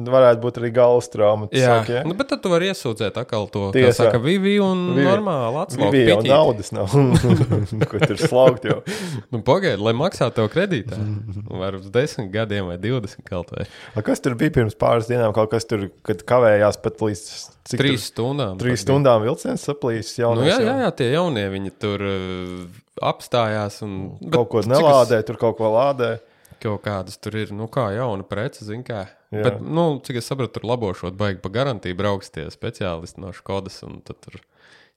[0.08, 1.48] Varētu būt arī galvas trauma.
[1.52, 2.02] Jā, saki, ja?
[2.08, 3.90] nu, bet tad tu vari iesūdzēt atkal to Tiesā.
[3.90, 4.06] Tiesā.
[4.08, 5.04] saka, Vivi un Vivi.
[5.04, 5.92] normāli atslaukt.
[5.92, 6.32] Bija jau piķīt.
[6.32, 6.96] naudas, nav.
[7.92, 8.78] Ko tur slaukt jau.
[9.28, 10.96] Nu, pagaidi, lai maksā tev kredītā.
[11.52, 13.68] Var uz 10 gadiem vai 20 kaut vai.
[13.92, 15.36] A, Kas tur bija pirms pāris dienām?
[15.36, 17.28] Kaut kas tur, kad kavējās pat līdz
[17.64, 18.58] cik tur- 3 stundām.
[18.60, 20.12] Trīs stundām vilciens saplīs.
[20.20, 23.80] Nu, jā, jā, jā, tie jaunie viņi tur uh, apstājās.
[23.86, 23.98] Un,
[24.30, 26.18] Kaut ko cik es- nelādē, tur kaut ko lādē.
[26.64, 29.02] Kaut kādas tur ir, nu, kā jauna prece, zina, kā.
[29.34, 29.42] Jā.
[29.44, 33.82] Bet, nu, cik es saprotu, tur labošot, baigi pa garantiju brauks tie speciālisti no Skodas,
[33.84, 34.38] un tad tur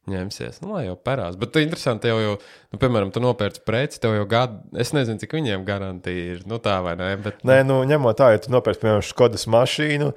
[0.07, 0.61] ņemsies.
[0.63, 1.35] Nu, lai jau parās.
[1.35, 2.35] Bet interesanti, tev jau,
[2.71, 6.61] nu, piemēram, tu nopērci preci, tev jau gadu, es nezinu, cik viņiem garantija ir, nu,
[6.63, 7.43] tā vai nē, bet.
[7.43, 10.13] Nē, nu, ņemot tā, ja tu nopērci, piemēram, Skodas mašīnu,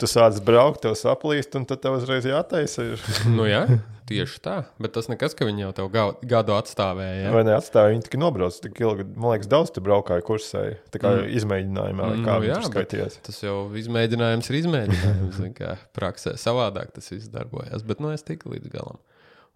[0.00, 2.86] tu sāc braukt, tev saplīst, un tad tev uzreiz jātaisa.
[3.30, 3.62] Nu, jā,
[4.08, 4.56] tieši tā.
[4.82, 7.30] Bet tas nekas, ka viņi jau tev gadu atstāvēja.
[7.34, 7.92] Vai neatstāja?
[7.94, 9.06] Viņi tikai nobrauc tik ilgi.
[9.14, 10.76] Man liekas, daudz tu braukāji kursēji.
[10.94, 11.30] Tā kā mm.
[11.40, 13.18] izmēģinājumā, vai kā Nu, jā, skaities.
[13.26, 15.86] Tas jau izmēģinājums ir izmēģinājums.
[15.96, 17.86] Praksē savādāk tas viss darbojas.
[17.86, 19.00] Bet nu, es tiku līdz galam.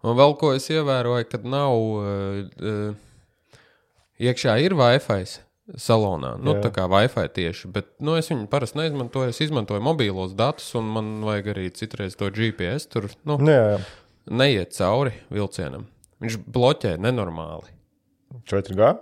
[0.07, 3.45] Un vēl ko es ievēroju, kad nav uh, uh,
[4.23, 6.33] iekšā ir Wi-Fi salonā.
[6.41, 6.63] Nu, Jā.
[6.65, 7.69] tā kā Wi-Fi tieši.
[7.73, 9.29] Bet nu, es viņu parasti neizmantoju.
[9.33, 12.87] Es izmantoju mobīlos datus, un man vajag arī citreiz to GPS.
[12.89, 13.79] Tur nu, Nu, jā,
[14.29, 15.87] neiet cauri vilcienam.
[16.23, 17.69] Viņš bloķē nenormāli.
[18.49, 18.95] 4G.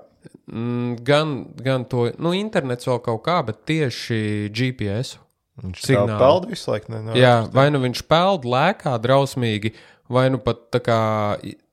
[0.52, 1.32] Mm, Gan,
[1.64, 5.18] gan to nu, internets vēl kaut kā, bet tieši GPS.
[5.64, 6.20] Viņš Signāli.
[6.22, 6.92] peld visu laiku.
[6.94, 9.72] Ne, Jā, vai nu viņš peld lēkā drausmīgi,
[10.10, 11.00] vai nu pat tā kā,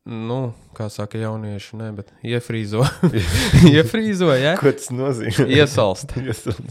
[0.05, 0.39] nu,
[0.77, 2.85] kā saka jaunieši, ne, bet iefrīzo.
[3.77, 5.47] iefrīzo, jā, Ko tas nozīmē?
[5.59, 6.17] iesalst,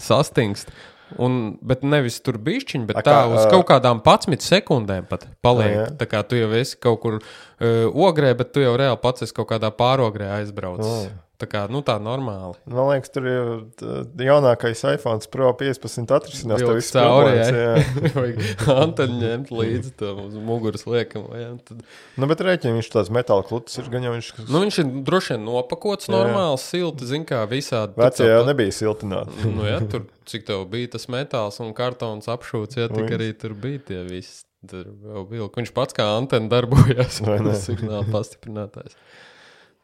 [0.02, 0.74] sastingst.
[1.22, 5.70] Un, bet nevis tur bišķiņi, bet A, tā uz kaut kādām 11 sekundēm pat paliek.
[5.70, 5.90] A, jā.
[6.00, 9.36] tā kā tu jau esi kaut kur uh, ogrē, bet tu jau reāli pats esi
[9.38, 11.12] kaut kādā pārogrē aizbraucis.
[11.12, 11.33] O.
[11.44, 12.56] Tā kā, nu tā normāli.
[12.72, 13.48] Man liekas, tur ir
[13.80, 17.48] tā, jaunākais iPhone Pro 15 atrisinās to visu cauri, jā.
[17.52, 18.14] jā.
[18.84, 21.26] Antenu ņemt līdzi tam uz muguras liekam.
[21.28, 21.82] vai, un Tad,
[22.16, 24.30] Nu, bet rēķini viņš tāds metāla kluts ir gan jau viņš.
[24.48, 26.14] nu, viņš ir droši vien nopakots Jā.
[26.16, 27.98] normāli, silti, zin kā visādi.
[28.00, 29.36] Vecie jau nebija siltināti.
[29.54, 33.54] Nu, jā, tur cik tev bija tas metāls un kartons apšūts, ja tik arī tur
[33.60, 34.46] bija tie visi.
[34.64, 35.50] Tur jau bija.
[35.60, 37.52] Viņš pats kā antena darbojās, Vai ne?
[37.60, 38.96] signāla pastiprinātājs.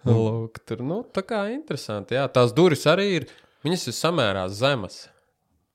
[0.07, 2.15] Lūk, tur, nu, tā kā interesanti.
[2.15, 3.31] Jā, tās durvis arī ir,
[3.67, 5.07] viņas ir samērā zemas.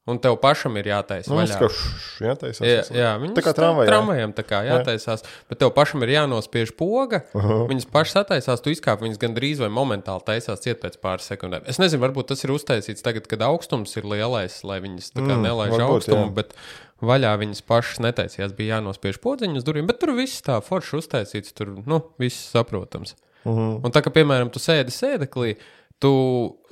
[0.05, 1.31] Un tev pašam ir jātaisa.
[1.33, 1.69] Nu, vaļā.
[1.73, 2.65] šš jātaisās.
[2.69, 3.89] Jā, jā viņas tā kā tramvajā.
[3.89, 7.23] tramvajam tā kā jātaisās, bet tev pašam ir jānospiež poga.
[7.33, 7.41] Uh.
[7.41, 7.63] -huh.
[7.71, 11.65] Viņas pašas attaisās, tu izkāp, viņas gandrīz vai momentāli taisās ciet pēc pāris sekundēm.
[11.65, 15.39] Es nezinu, varbūt tas ir uztaisīts tagad, kad augstums ir lielais, lai viņas tā kā
[15.39, 16.35] Mm, nelaiž varbūt, augstumu, jā.
[16.35, 16.55] bet
[17.01, 18.53] vaļā viņas pašas netaisījās.
[18.53, 23.17] Bija jānospiež podziņas durvīm, bet tur viss tā forši uztaisīts, tur nu, viss saprotams.
[23.44, 23.80] Mhm.
[23.85, 25.57] Un tā kā, piemēram, tu sēdi sēdeklī,
[26.05, 26.12] tu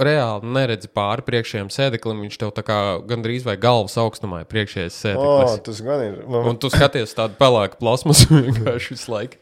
[0.03, 2.77] reāli neredzi pāri priekšējiem sēdeklim, viņš tev tā kā
[3.09, 5.61] gandrīz vai galvas augstumā ir priekšējais sēdeklis.
[5.69, 6.17] tas gan ir.
[6.27, 9.39] Man Un tu skaties tādu pelēku plasmasu vienkārši visu laiku.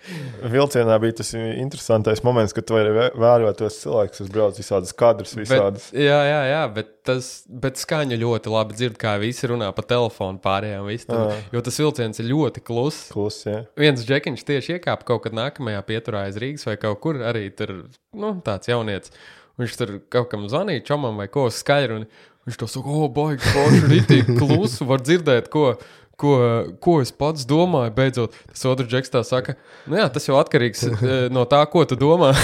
[0.53, 4.93] vilcienā bija tas interesantais moments, kad tu vari vē- vērot tos cilvēkus, kas brauc visādas
[5.01, 5.89] kadras, visādas.
[5.91, 9.83] Bet, jā, jā, jā, bet, tas, bet skaņa ļoti labi dzird, kā visi runā pa
[9.87, 10.91] telefonu pārējām.
[10.91, 11.25] Jā.
[11.57, 13.09] jo tas vilciens ir ļoti kluss.
[13.15, 13.65] Klusi, jā.
[13.81, 17.75] Viens džekiņš tieši iekāpa kaut kad nākamajā pieturā aiz Rīgas vai kaut kur arī tur,
[18.13, 19.15] nu, tāds jaunietis.
[19.61, 21.49] Viņš tur kaut kam zvanīja, čomam vai ko.
[21.51, 22.07] Un
[22.49, 25.75] viņš to saka, o, baigi, forši, rītīgi klusu, var dzirdēt, ko,
[26.21, 26.33] ko,
[26.81, 27.93] ko es pats domāju.
[27.97, 29.57] Beidzot, tas otrs džeks tā saka,
[29.91, 32.31] nu jā, tas jau atkarīgs eh, no tā, ko tu domā.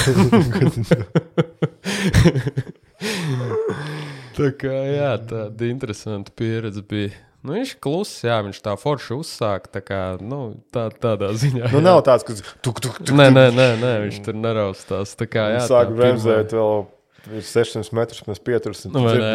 [4.37, 7.13] tā kā, jā, tāda interesanta pieredze bija.
[7.47, 9.71] Nu, viņš kluss, jā, viņš tā forši uzsāka.
[9.77, 11.71] Tā kā, nu, tā, tādā ziņā.
[11.71, 11.85] Nu, jā.
[11.85, 15.15] nav tāds, kas tuk, tuk, tuk, Nē, nē, nē, nē, viņš tur neraustās.
[15.15, 16.89] Tā kā, jā, sāk bremzēt vēl
[17.33, 18.85] ir 600 metrus pirms pieturas.
[18.87, 19.33] un Nu, ne?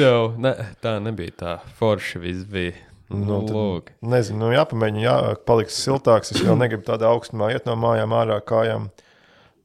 [0.00, 1.56] Jau, ne, tā nebija tā.
[1.80, 2.76] Forši viss bija.
[3.10, 3.90] Nu, tad-.
[4.06, 5.14] Nezinu, nu, jāpamēģina, jā,
[5.48, 6.30] paliks siltāks.
[6.34, 8.90] Es jau negribu tādā augstumā iet no mājām ārā kājām.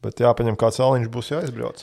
[0.05, 1.81] Bet jāpaņem kāds aliņš, būs jāizbrauc.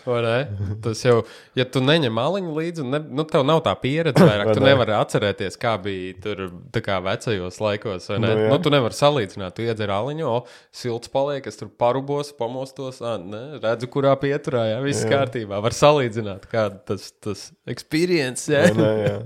[0.85, 1.17] Tas jau,
[1.59, 4.71] ja tu neņem aliņu līdzi, ne, nu, tev nav tā pieredze vairāk, Vai tu ne?
[4.71, 6.45] nevari atcerēties, kā bija tur
[6.85, 8.07] kā vecajos laikos.
[8.23, 8.47] Nu, jā.
[8.53, 10.39] nu, tu nevari salīdzināt, tu iedzer aliņu, o,
[10.83, 15.11] silts paliek, es tur parubos, pamostos, ā, ne, redzu, kurā pieturā, jā, viss Jā.
[15.17, 15.59] kārtībā.
[15.65, 18.69] Var salīdzināt, kāda tas, tas experience, jā.
[18.79, 19.19] Ne, jā.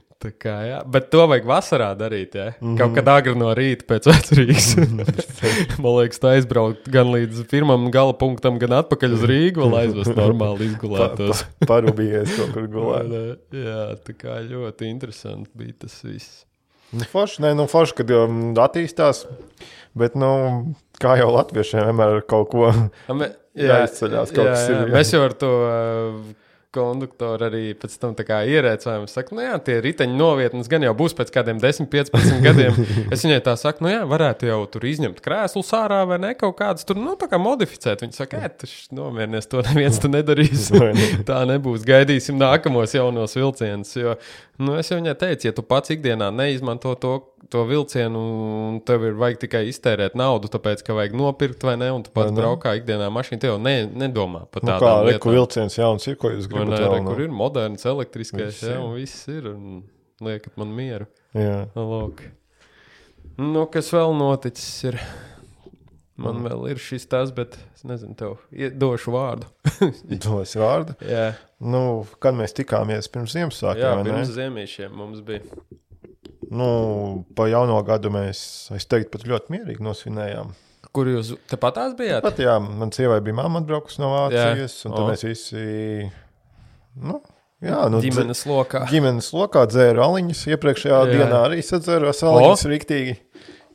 [0.16, 0.78] Tā kā, jā.
[0.88, 2.34] Bet to vajag vasarā darīt.
[2.34, 2.46] Ja?
[2.46, 2.72] Mm Mhm.
[2.72, 2.78] -hmm.
[2.78, 4.68] Kaut kad agri no rīta pēc vecrīgas.
[5.82, 10.14] Man liekas, tā aizbraukt gan līdz pirmam gala punktam, gan atpakaļ uz Rīgu, lai aizvestu
[10.16, 11.44] normāli izgulētos.
[11.68, 13.38] Parūpījies kaut kur gulēt.
[13.66, 16.44] Jā, tā kā ļoti interesanti bija tas viss.
[16.92, 19.26] Nu, forši, nē, nu, forši, kad um, attīstās.
[19.94, 22.72] Bet, nu, kā jau latviešiem vienmēr kaut ko.
[23.56, 24.92] Jāizceļās, kas ir, jā.
[24.92, 26.14] Mēs jau ar to uh,
[26.76, 29.06] konduktoru arī pēc tam ierēcām.
[29.08, 32.76] Es saku, nu jā, tie riteņu novietnes gan jau būs pēc kādiem 10, 15 gadiem.
[33.14, 36.56] Es viņai tā saku, nu jā, varētu jau tur izņemt krēslu sārā vai ne kaut
[36.58, 38.02] kādas tur, nu, tā kā modificēt.
[38.04, 40.68] Viņa saka, ē, tas nomierinies, to neviens tu nedarīs.
[41.28, 41.86] Tā nebūs.
[41.86, 43.94] Gaidīsim nākamos jaunos vilcienus.
[43.96, 44.16] Jo,
[44.62, 47.14] nu, es jau viņai teicu, ja tu pats ikdienā neizmanto to,
[47.52, 48.22] to vilcienu,
[48.68, 52.12] un tev ir vajag tikai iztērēt naudu, tāpēc, ka vajag nopirkt vai ne, un tu
[52.14, 56.18] pats braukā ikdienā mašīnu, tev jau ne, nedomā par Nu, kā reku vilciens jauns ir,
[56.20, 57.10] ko jūs gribat re, nu?
[57.12, 59.46] kur ir moderns, elektrisks, Viss jā, un viss ir.
[59.52, 59.84] Un
[60.24, 61.06] liekat man mieru.
[61.36, 61.66] Jā.
[61.76, 62.22] Nu, Lūk.
[63.36, 64.68] Nu, kas vēl noticis?
[64.88, 65.00] Ir?
[66.16, 66.46] Man Mm.
[66.48, 68.38] vēl ir šis tas, bet es nezinu, tev
[68.80, 69.50] došu vārdu.
[70.24, 70.94] Dos vārdu.
[71.04, 75.42] jā, Nu, kad mēs tikāmies pirms Ziemassvētkiem, jā pirms ziemīšiem mums bija.
[76.50, 78.40] Nu, pa jauno gadu mēs,
[78.76, 80.52] es teiktu, pat ļoti mierīgi nosvinējām.
[80.96, 82.22] Kur jūs tepatās bijāt?
[82.24, 84.86] Pat jā, man sievai bija mamma atbraukusi no Vācijas, Jā.
[84.88, 85.08] un tad O.
[85.10, 85.64] mēs visi,
[86.96, 87.20] nu,
[87.64, 88.86] jā, nu, ģimenes lokā.
[88.90, 90.46] ģimenes lokā dzēru aliņus.
[90.54, 91.12] Iepriekšējā Jā.
[91.12, 93.18] dienā arī sadzēru aliņus riktīgi.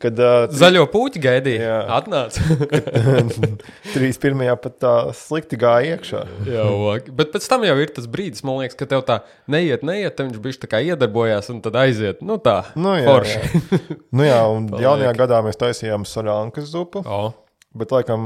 [0.01, 1.73] Kad uh, Zaļo puķi gaidīja.
[1.93, 2.41] Atnāca.
[3.93, 4.41] 31.
[4.63, 6.21] pat tā slikti gāja iekšā.
[6.49, 6.65] Jā,
[7.13, 9.19] bet pēc tam jau ir tas brīdis, man liekas, ka tev tā
[9.51, 12.21] neiet, neiet, tad viņš bija tā kā iedarbojās un tad aiziet.
[12.25, 13.37] Nu tā, Nu, jā, forši.
[13.37, 13.79] jā.
[14.09, 17.21] Nu, jā, un jaunajā gadā mēs taisījām sarankas zupu, O,
[17.77, 18.25] bet laikam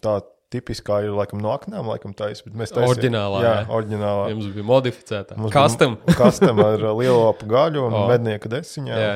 [0.00, 0.20] tā
[0.52, 2.44] tipiskā ir laikam no aknām, laikam taisa.
[2.46, 3.66] bet mēs taisījām- Oriģinālā, Jā, jā.
[3.78, 4.24] oriģinālā.
[4.54, 5.36] bija modificēta.
[5.40, 5.98] Mums bija Kastam.
[6.18, 8.06] Kastam ar lielo gaļu un O.
[8.12, 8.96] mednieku desiņā.
[9.04, 9.12] Jā,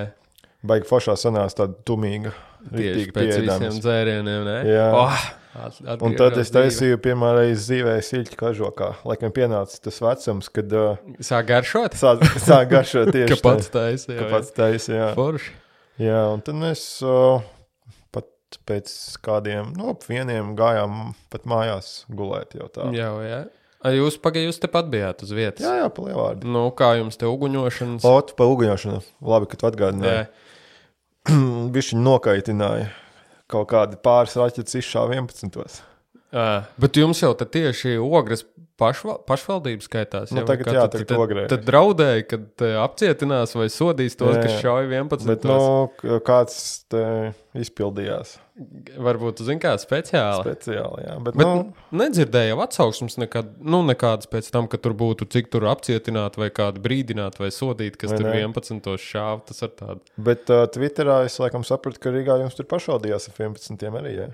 [0.67, 2.33] Baigi foršā sanāca tāda tumīga.
[2.73, 3.61] tieši pēc pieēdams.
[3.63, 4.45] visiem dzērieniem.
[4.49, 4.55] Ne?
[4.67, 4.87] Jā.
[4.97, 5.27] Oh,
[5.87, 8.89] at, Un tad es taisīju pirmā reizi dzīvē siļķu kažokā.
[9.07, 11.95] Laikam pienāca tas vecums, kad uh, Sāk garšot.
[12.03, 14.27] sāk, sāk garšot tieši pats taisīja.
[14.57, 15.07] Taisa, jā.
[15.15, 15.53] Forši.
[16.03, 16.19] jā.
[16.35, 17.41] Un tad mēs uh,
[18.69, 18.91] pēc
[19.27, 22.89] kādiem, nu, ap vieniem gājām pat mājās gulēt jau tā.
[22.95, 23.41] Jā, jā.
[23.87, 25.63] A, Jūs pagaidījāt, jūs tepat bijāt uz vietas.
[25.67, 26.49] jā, jā pa lielvārdu.
[26.51, 28.07] Nu, kā jums te uguņošanas?
[28.09, 29.03] Ot, pa uguņošanu.
[29.23, 30.27] Labi, ka tu atgādināji.
[31.77, 32.89] Viņu nokaitināja.
[33.51, 35.83] Kaut kādi pāris raķetes izšāva 11.
[36.35, 36.47] Ā,
[36.83, 38.43] Bet jums jau tieši ogres
[38.81, 40.33] pašval, pašvaldība skaitās.
[40.35, 41.47] Nu, jau, tagad jā, tad- tagad tad, ogrē.
[41.53, 44.61] tad draudēja, ka te apcietinās vai sodīs tos, Jā, kas jā.
[44.67, 45.27] šauj 11.
[45.31, 46.59] Bet, nu, kāds
[47.57, 48.37] izpildījās
[48.97, 50.41] Varbūt, zin kā, speciāli.
[50.47, 51.03] speciāli.
[51.05, 51.17] Jā.
[51.21, 55.67] Bet, Bet nu, nedzirdēju atsauksmes nekad, nu, nekādas pēc tam, ka tur būtu cik tur
[55.69, 58.39] apcietināti vai kādi brīdināti vai sodīti, kas Vai tur ne?
[58.47, 58.89] 11.
[59.05, 59.43] šāva.
[59.51, 60.01] Tas ar tādu.
[60.17, 63.85] bet uh, Twitterā es laikam sapratu, ka Rīgā jums tur pašvaldījās ar 11.
[64.01, 64.15] arī.
[64.23, 64.31] Jā.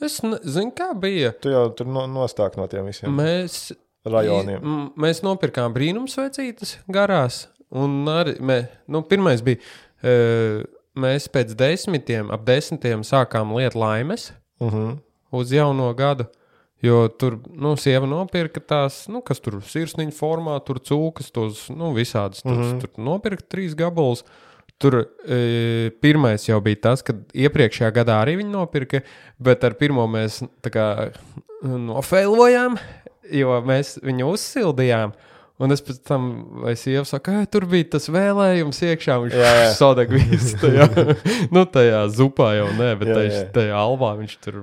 [0.00, 1.34] Es nezinu, kā bija.
[1.40, 3.70] Tu jau tur no, nostāk no tiem visiem Mēs,
[4.06, 4.60] rajoniem.
[4.62, 7.46] m- mēs nopirkām brīnumsvecītes garās.
[7.70, 9.58] Un arī mē, nu, pirmais bija,
[10.02, 10.64] e,
[10.96, 14.98] mēs pēc desmitiem, ap desmitiem sākām lietot laimes Uh -huh.
[15.32, 16.24] uz jauno gadu.
[16.82, 21.92] Jo tur, nu, sieva nopirka tās, nu, kas tur sirsniņa formā, tur cūkas, tos, nu,
[21.94, 22.42] visādas.
[22.42, 22.72] Tur, mm Mhm.
[22.72, 22.80] -hmm.
[22.80, 24.24] tur nopirka trīs gabalus.
[24.78, 29.00] Tur e, pirmais jau bija tas, ka iepriekšējā gadā arī viņi nopirka,
[29.40, 31.10] bet ar pirmo mēs tā kā
[31.64, 32.76] nofēlojām,
[33.34, 35.14] jo mēs viņu uzsildījām.
[35.56, 36.24] Un es pēc tam,
[36.66, 39.70] vai sieva saka, ka tur bija tas vēlējums iekšā, viņš Jā, jā.
[39.78, 40.88] sadeg visu tajā,
[41.56, 43.46] nu, tajā zupā jau nē, bet Jā, tajā, jā.
[43.54, 44.58] tajā alvā viņš tur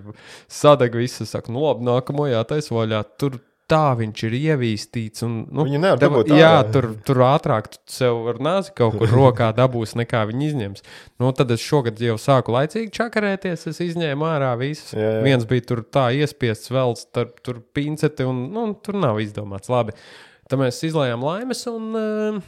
[0.46, 1.26] sadeg visu.
[1.26, 3.02] Saka, nu labi, nākamo jātais vaļā.
[3.18, 3.40] Tur
[3.72, 5.24] tā viņš ir ievīstīts.
[5.26, 6.72] Un, nu, Viņu nevar dabūt Jā, ārā.
[6.74, 10.86] tur, tur ātrāk tu sev ar nāzi kaut kur rokā dabūs, nekā viņi izņems.
[11.22, 13.68] Nu, tad es šogad jau sāku laicīgi čakarēties.
[13.72, 14.94] Es izņēmu ārā visus.
[14.98, 15.22] Jā, jā.
[15.28, 19.96] Viens bija tur tā iespiests, vēl tur, tur pinceti, un nu, tur nav izdomāts labi.
[20.50, 22.42] Tad mēs izlējām laimes, un, eh,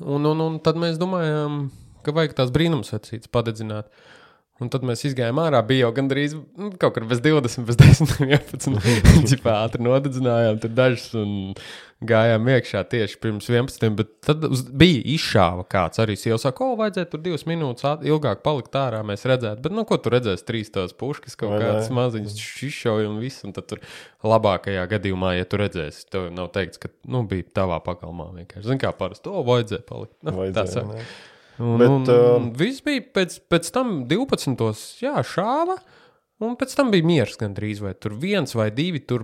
[0.00, 1.66] un, un, un tad mēs domājām,
[2.06, 3.90] ka vajag tās brīnumsvecītes padedzināt.
[4.56, 5.60] Un tad mēs gājām ārā.
[5.68, 8.78] Bija jau gandrīz nu, kaut kur bez 20, bez 10, 11.
[9.04, 11.34] Viņš ātri nodedzinājām dažus un
[12.08, 13.92] gājām iekšā tieši pirms 11.
[13.98, 16.16] Bet tad bija izšāva kāds arī.
[16.16, 19.02] Jau saka, o, vajadzēja tur divas minūtes ilgāk palikt ārā.
[19.04, 20.44] Mēs redzētu, bet nu, ko tur redzēs?
[20.48, 22.40] Trīs tās puškas, kaut kādas maziņas
[22.70, 23.44] izšauja un viss.
[23.44, 23.84] Un tad tur
[24.24, 28.70] labākajā gadījumā, ja tu redzēsi, tev nav teikts, ka nu, bija tavā pakalmā vienkārši.
[28.72, 30.16] Zini, kā parasti to vajadzēja palikt.
[30.22, 30.96] Nu, tā Vajadzēja, saka.
[30.96, 31.34] ne?
[31.58, 34.98] Un, Bet, un, um, viss bija pēc, pēc tam 12.
[35.04, 35.78] Jā, šāva.
[36.44, 39.00] Un pēc tam bija miers gandrīz, vai tur viens vai divi.
[39.00, 39.22] Tur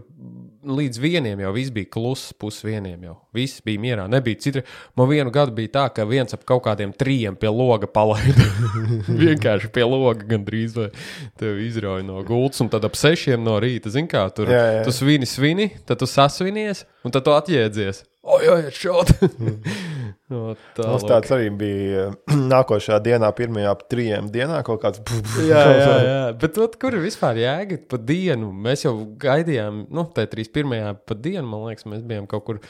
[0.65, 3.19] līdz vienam jau viss bija kluss, pusvieniem jau.
[3.37, 4.07] Viss bija mierā.
[4.09, 4.63] Nebija citri.
[4.97, 8.47] Man vienu gadu bija tā, ka viens ap kaut kādiem trijiem pie loga palaida.
[9.25, 10.89] Vienkārši pie loga gandrīz vai
[11.37, 12.65] tevi izrauja no gultas.
[12.65, 14.83] Un tad ap sešiem no rīta, zin kā, tur Jā, jā.
[14.89, 18.07] tu svini, svini, tad tu sasvinies, un tad tu atjēdzies.
[18.23, 19.19] Oi, šādi!
[20.33, 20.43] no,
[20.77, 22.07] tā, Mums tāds arī bija
[22.53, 25.03] nākošā dienā, pirmajā trijiem dienā kaut kāds.
[25.51, 26.21] Jā, jā, jā.
[26.43, 28.51] Bet ot, kur ir vispār jēga pa dienu?
[28.65, 32.63] Mēs jau gaidījām, nu, tā trīs pirmajā pa dienu, man liekas, mēs bijām kaut kur.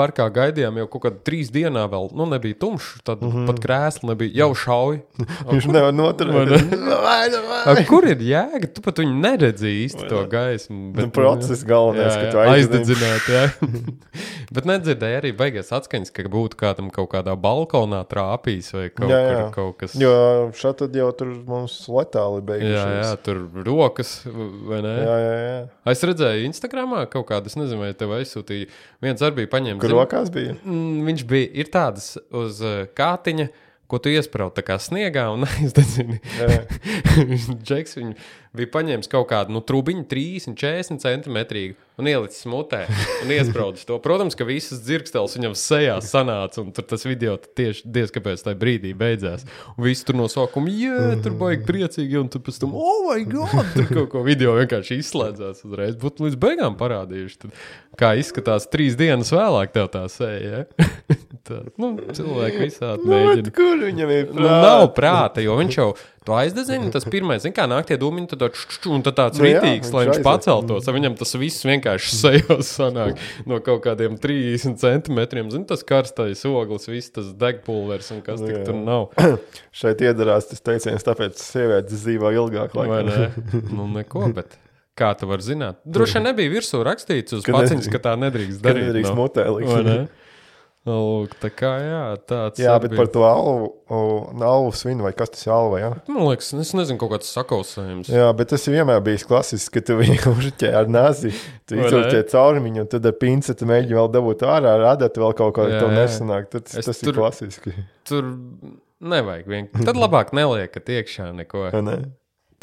[0.00, 3.02] Parkā gaidījām jau kaut kādā trīs dienā, vēl nu, nebija tumšs.
[3.04, 3.32] Tad mm.
[3.34, 3.50] -hmm.
[3.50, 5.00] pat krēsli nebija jau šauja.
[5.52, 6.54] Viņš nevar noturēt.
[6.54, 7.84] Ne?
[7.90, 8.72] Kur ir jēga?
[8.74, 10.80] Tu pat viņu neredzīji īsti to gaismu.
[10.96, 12.80] Nu, process galvenais, ka tu aizdedzini.
[12.80, 13.00] aizdedzini.
[13.00, 13.28] aizdedzināt.
[13.28, 13.44] Jā.
[14.54, 19.20] bet nedzirdēju arī beigās atskaņas, ka būtu kādam kaut kādā balkonā trāpījis vai kaut, Jā,
[19.20, 19.34] jā.
[19.34, 19.96] kur, kaut kas.
[19.98, 20.14] Jo
[20.80, 22.76] tad jau tur mums letāli beigušies.
[22.76, 24.94] jā, jā, tur rokas vai ne?
[24.96, 25.58] jā, jā, jā.
[25.92, 28.70] Es redzēju, Instagramā kaut kādas, nezinu, vai tev aizsūtīja.
[29.04, 29.82] Viens arī bija paņēmis.
[29.92, 30.54] Rokās bija?
[30.64, 33.48] Mm, Viņš bija ir tādas uz uh, kātiņa,
[33.90, 36.20] ko tu iesprādi tā kā sniegā un aizdedzini.
[37.66, 38.16] Džeks viņu
[38.56, 42.80] bija paņēmis kaut kādu nu, trubiņu, 30, 40 centimetrīgu un ielicis mutē
[43.22, 43.98] un iesprūdis to.
[44.02, 48.58] Protams, ka visas dzirkstelis viņam sejā sanāca, un tur tas video tieši diez kāpēc tajā
[48.58, 49.46] brīdī beidzās.
[49.76, 53.22] Un viss tur no sākuma, jā, tur baigi priecīgi, un tur pēc tam, oh, my
[53.30, 55.98] god, tur kaut ko video vienkārši izslēdzās uzreiz.
[56.00, 57.64] Būtu līdz beigām parādījuši, tad,
[58.00, 60.64] kā izskatās trīs dienas vēlāk tev tā seja.
[60.64, 61.18] Ja?
[61.50, 63.52] tā, nu, cilvēki visādi Nu, mēģina.
[63.58, 64.30] kur viņam ir?
[64.36, 65.88] Nu, nav prāta, jo viņš jau
[66.28, 66.90] to aizdedzina.
[66.94, 69.48] Tas pirmais, zin, kā nāk tie dūmiņi, tad, tā, čš, čš, un tad tāds Nu
[69.48, 70.88] jā, rītīgs, lai viņš viņš paceltos.
[70.88, 73.18] a Viņam tas viss vienkārši sejos sanāk
[73.50, 75.50] no kaut kādiem 30 centimetriem.
[75.50, 78.64] Zini, tas karstais oglis, viss tas degpulvers un kas Nu tik jā.
[78.68, 79.08] tur nav.
[79.82, 82.76] Šeit iedarās tas teiciens, tāpēc sievietes dzīvo ilgāk.
[82.76, 83.08] Laikam.
[83.10, 83.30] ne?
[83.76, 84.58] Nu, neko, bet
[85.00, 85.78] kā tu vari zināt?
[85.88, 88.90] Droši vien nebija virsū rakstīts uz paciņas, ka tā nedrīkst darīt.
[88.90, 89.22] nedrīkst no.
[89.24, 90.10] mutē likt.
[90.88, 93.02] Nu, Lūk, tā kā jā, tāds Jā, bet bija.
[93.02, 93.98] par to o,
[94.40, 95.90] alvu svinu, vai kas tas ir alva, jā?
[96.08, 98.08] Man liekas, es nezinu, kaut kāds sakausējums.
[98.08, 101.34] Jā, bet tas ir vienmēr bijis klasisks, ka tu viņu užķē ar nāzi.
[101.68, 102.24] Tu Vai izurķē ne?
[102.32, 106.48] caurumiņu, un tad ar pincetu mēģini vēl dabūt ārā, radot vēl kaut ko tādu nesanāk.
[106.56, 107.74] Tad, Es tas tur- ir klasiski.
[108.08, 108.32] Tur
[109.04, 109.84] nevajag vienkārši.
[109.92, 111.98] Tad labāk neliekat iekšā neko ne?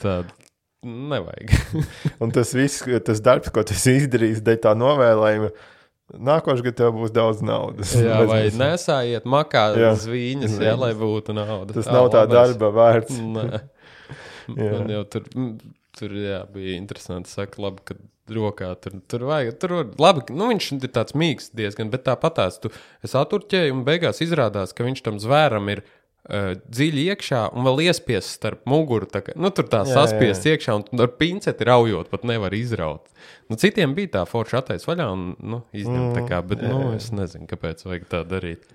[0.02, 0.34] tādu.
[0.88, 1.54] Nevajag.
[2.22, 5.50] Un tas viss, tas darbs, ko esi izdarījis, dēļ tā novēlējuma,
[6.14, 7.94] nākošais gads tev būs daudz naudas.
[7.98, 9.94] jā, vai nesājiet makā Jā.
[10.00, 11.76] zvīņas, jā, lai būtu nauda.
[11.78, 12.54] Tas nav tā labais.
[12.54, 13.18] darba vērts.
[13.36, 13.64] Nē.
[14.48, 14.70] Jā.
[14.78, 15.26] Man jau tur,
[16.00, 17.32] tur jā, bija interesanti.
[17.34, 17.98] Saka, labi, ka
[18.32, 19.58] rokā tur, tur vajag.
[19.60, 22.72] Tur, labi, nu, viņš ir tāds mīgs diezgan, bet tāpatās tu
[23.04, 25.84] es aturķēju un beigās izrādās, ka viņš tam zvēram ir.
[26.28, 29.08] Uh, dziļi iekšā un vēl iespiests starp muguru.
[29.08, 32.52] Tā kā, nu, tur tā Jā, jā, saspiests iekšā, un ar pinceti raujot, pat nevar
[32.58, 33.08] izraut.
[33.48, 36.82] Nu, citiem bija tā forša attaisnota vaļā, un nu, izņemt tā Mm, kā, bet nu,
[36.98, 38.68] es nezinu, kāpēc vajag tā darīt.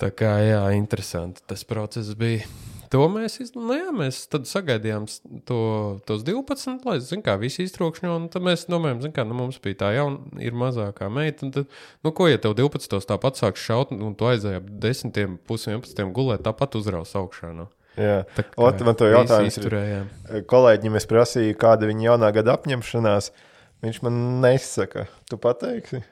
[0.00, 2.48] Tā kā, jā, interesanti tas process bija.
[2.92, 3.52] To mēs, iz...
[3.56, 5.06] nu, jā, mēs tad sagaidījām
[5.48, 5.60] to,
[6.08, 8.18] tos 12, lai zinātu, kā visi iztrokšņo.
[8.32, 11.50] Tad mēs domājam, zin, kā nu, mums bija tā jauna, ir mazākā meita.
[11.54, 11.72] Tad,
[12.06, 13.00] nu, ko, ja tev 12.
[13.10, 17.52] tāpat sāks šaut, un tu aizēji ap 10, pus 11 gulēt, tāpat uzraus augšā.
[17.56, 17.68] Nu.
[17.96, 18.22] Jā.
[18.36, 19.62] Tā Ot, man visi jautājums ir.
[19.64, 20.08] izturējām.
[20.50, 23.30] Kolēģim es prasīju, kāda viņa jaunā gada apņemšanās.
[23.84, 26.02] Viņš man nesaka, tu pateiksi.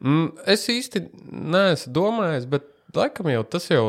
[0.00, 3.84] Mm, es īsti neesmu domājis, bet laikam jau tas jau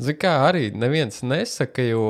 [0.00, 2.00] Zini, kā arī neviens nesaka, jo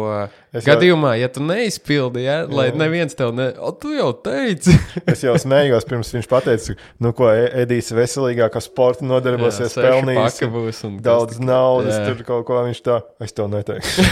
[0.54, 3.48] Es jau- gadījumā, ja tu neizpildi, ja, lai neviens tev ne.
[3.58, 4.70] O, tu jau teici,
[5.10, 10.04] Es jau smējos, pirms viņš pateica, nu, ko E- Edijs veselīgākā sporta nodarbosies, kas
[11.02, 12.04] daudz tik- naudas, Jā.
[12.12, 13.00] tur kaut ko viņš tā.
[13.26, 14.06] Es to neteiktu.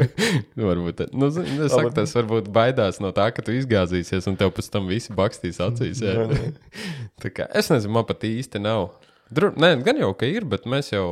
[0.70, 4.52] varbūt, nu, zini, es saku, tas varbūt baidās no tā, ka tu izgāzīsies un tev
[4.54, 5.98] pēc tam visi bakstīs acīs.
[6.04, 6.28] Jā.
[7.26, 8.92] Kā, es nezinu, man pat īsti nav.
[9.34, 11.08] Dru, nē, gan jau, ka ir, bet mēs jau.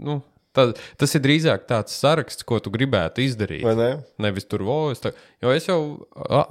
[0.00, 0.22] Nu,
[0.56, 0.64] tā,
[0.98, 3.62] tas ir drīzāk tāds saraksts, ko tu gribētu izdarīt.
[3.66, 3.90] Vai ne?
[4.26, 5.02] Nevis tur vojas.
[5.44, 5.78] Jo es jau
[6.16, 6.42] a,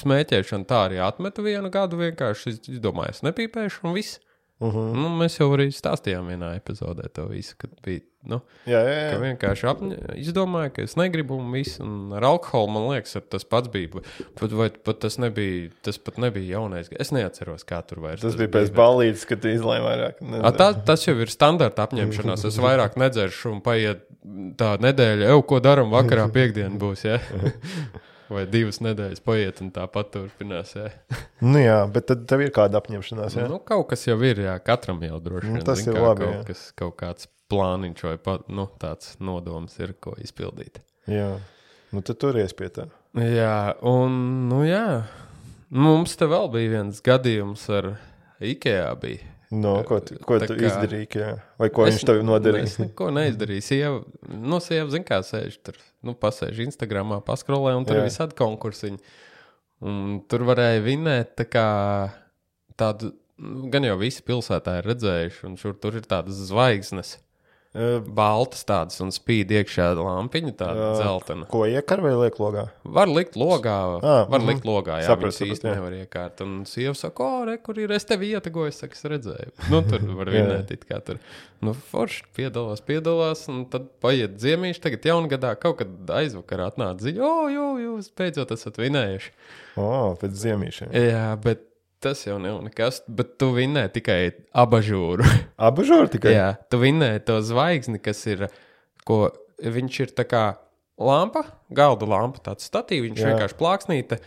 [0.00, 2.00] smēķēšanu tā arī atmetu vienu gadu.
[2.00, 4.18] Vienkārši iz- izdomāju, es nepīpēšu un viss.
[4.60, 4.76] Uh Mhm.
[4.76, 4.94] -huh.
[4.94, 8.00] nu, mēs jau arī stāstījām vienā epizodē to visu, kad bija.
[8.20, 9.12] Nu, Jā, jā, jā.
[9.22, 9.92] vienkārši apņ...
[10.20, 11.78] izdomāju, ka es negribu un viss.
[11.80, 14.02] Un ar alkoholu man liekas, tas pats bija.
[14.36, 16.90] Pat, vai pat tas nebija, tas pat nebija jaunais.
[17.00, 18.20] Es neatceros, kā tur vairs.
[18.20, 20.20] Tas bija pēc balīdzes, kad tu izlēmi vairāk.
[20.36, 22.44] A, tā, tas jau ir standarta apņemšanās.
[22.50, 24.04] Es vairāk nedzeršu un paiet
[24.60, 27.08] tā nedēļa, jau ko darām vakarā, piekdiena būs.
[27.08, 27.22] Ja?
[28.30, 30.76] Vai divas nedēļas paiet un tāpat turpinās.
[30.78, 30.88] Ja?
[31.42, 33.46] Nu jā, bet tad tev ir kāda apņemšanās, jā?
[33.50, 35.64] Nu, kaut kas jau ir, jā, katram jau droši Nu, vien.
[35.66, 36.44] tas zin ir kā, labi, Kaut, jā.
[36.50, 40.78] kas, kaut kāds plāniņš vai pat, nu, tāds nodoms ir, ko izpildīt.
[41.10, 41.32] Jā.
[41.90, 42.86] Nu tad turies pie tā.
[43.18, 44.14] Jā, un
[44.52, 45.02] nu, jā.
[45.74, 47.96] mums te vēl bija viens gadījums ar
[48.38, 48.92] IKEA.
[49.02, 49.26] Bija.
[49.50, 51.08] No, ko tu, ko tu kā- izdarīji?
[51.18, 51.30] Jā?
[51.58, 52.84] Vai ko Es viņš tev Es nodarīja?
[52.84, 53.62] neko neizdarīju.
[53.66, 55.74] Sieva, nu, sieva zina, kā sēž tur.
[56.06, 59.00] Nu, pasēž Instagramā, paskrolē, un tur ir visādi konkursiņi.
[59.82, 61.66] Un tur varēja vinēt tā kā
[62.78, 67.16] tādu, nu, gan jau visi pilsētā ir redzējuši, un šur tur ir tādas zvaigznes.
[67.70, 70.88] Uh, Baltas tādas un spīd iekšā lampiņa, tāda Jā.
[70.98, 71.46] dzeltena.
[71.52, 72.64] Ko iekar vai liek logā?
[72.82, 74.48] Var likt logā, Ah, var mhm.
[74.50, 75.76] likt logā, jā, sapratu, īsti jā.
[75.78, 76.42] nevar iekārt.
[76.42, 79.54] Un sieva saka, o, re, kur ir, es tevi ietegoju, es saku, es redzēju.
[79.70, 81.22] Nu, tur var vinēt, it kā tur.
[81.62, 87.22] Nu, forši piedalās, piedalās, un tad paiet ziemīši, tagad jaungadā kaut kad aizvakar atnāca ziņa,
[87.22, 89.34] o, jo, jūs beidzot esat vinējuši.
[89.78, 90.90] O, oh, pēc ziemīšiem.
[91.06, 91.69] Jā, bet
[92.02, 94.18] tas jau nav nekas, bet tu vinēji tikai
[94.62, 95.26] abažūru.
[95.68, 96.34] Abu žūri tikai?
[96.34, 98.46] Jā, tu vinēji to zvaigzni, kas ir,
[99.08, 99.28] ko
[99.60, 100.44] viņš ir tā kā
[101.00, 103.32] lampa, galda lampa, tāds statīvs, viņš Jā.
[103.32, 104.20] vienkārši plāksnīte.